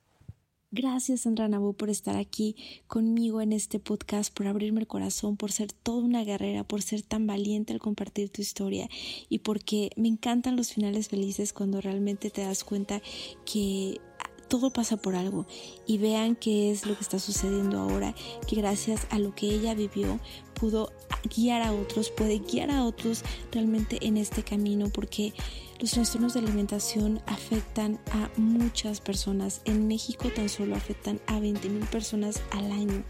[0.76, 2.54] Gracias, Sandra Nabú, por estar aquí
[2.86, 7.00] conmigo en este podcast, por abrirme el corazón, por ser toda una guerrera, por ser
[7.00, 8.86] tan valiente al compartir tu historia
[9.30, 13.00] y porque me encantan los finales felices cuando realmente te das cuenta
[13.46, 14.02] que
[14.48, 15.46] todo pasa por algo
[15.86, 18.14] y vean qué es lo que está sucediendo ahora,
[18.46, 20.20] que gracias a lo que ella vivió
[20.54, 20.92] pudo
[21.34, 23.22] guiar a otros, puede guiar a otros
[23.52, 25.32] realmente en este camino porque
[25.80, 29.60] los trastornos de alimentación afectan a muchas personas.
[29.66, 33.04] En México tan solo afectan a 20 mil personas al año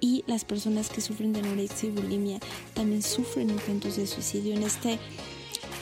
[0.00, 2.40] y las personas que sufren de anorexia y bulimia
[2.72, 4.98] también sufren intentos de suicidio en este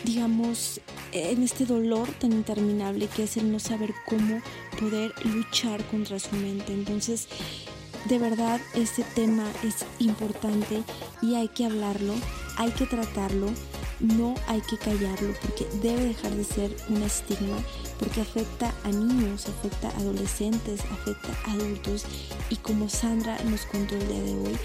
[0.04, 0.80] digamos,
[1.12, 4.40] en este dolor tan interminable que es el no saber cómo
[4.78, 6.72] poder luchar contra su mente.
[6.72, 7.28] Entonces,
[8.08, 10.82] de verdad, este tema es importante
[11.22, 12.14] y hay que hablarlo,
[12.56, 13.48] hay que tratarlo,
[14.00, 17.56] no hay que callarlo porque debe dejar de ser un estigma,
[17.98, 22.04] porque afecta a niños, afecta a adolescentes, afecta a adultos
[22.50, 24.58] y como Sandra nos contó el día de hoy,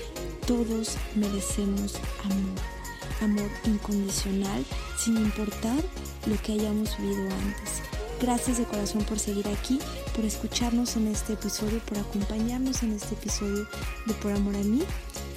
[0.46, 2.79] todos merecemos amor
[3.22, 4.66] amor incondicional
[4.98, 5.84] sin importar
[6.26, 7.82] lo que hayamos vivido antes.
[8.22, 9.80] Gracias de corazón por seguir aquí,
[10.16, 13.66] por escucharnos en este episodio, por acompañarnos en este episodio
[14.06, 14.84] de Por Amor a mí.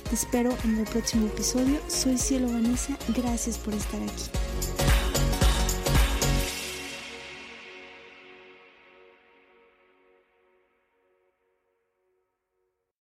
[0.08, 1.80] Te espero en el próximo episodio.
[1.86, 2.98] Soy Cielo Vanessa.
[3.14, 5.11] Gracias por estar aquí.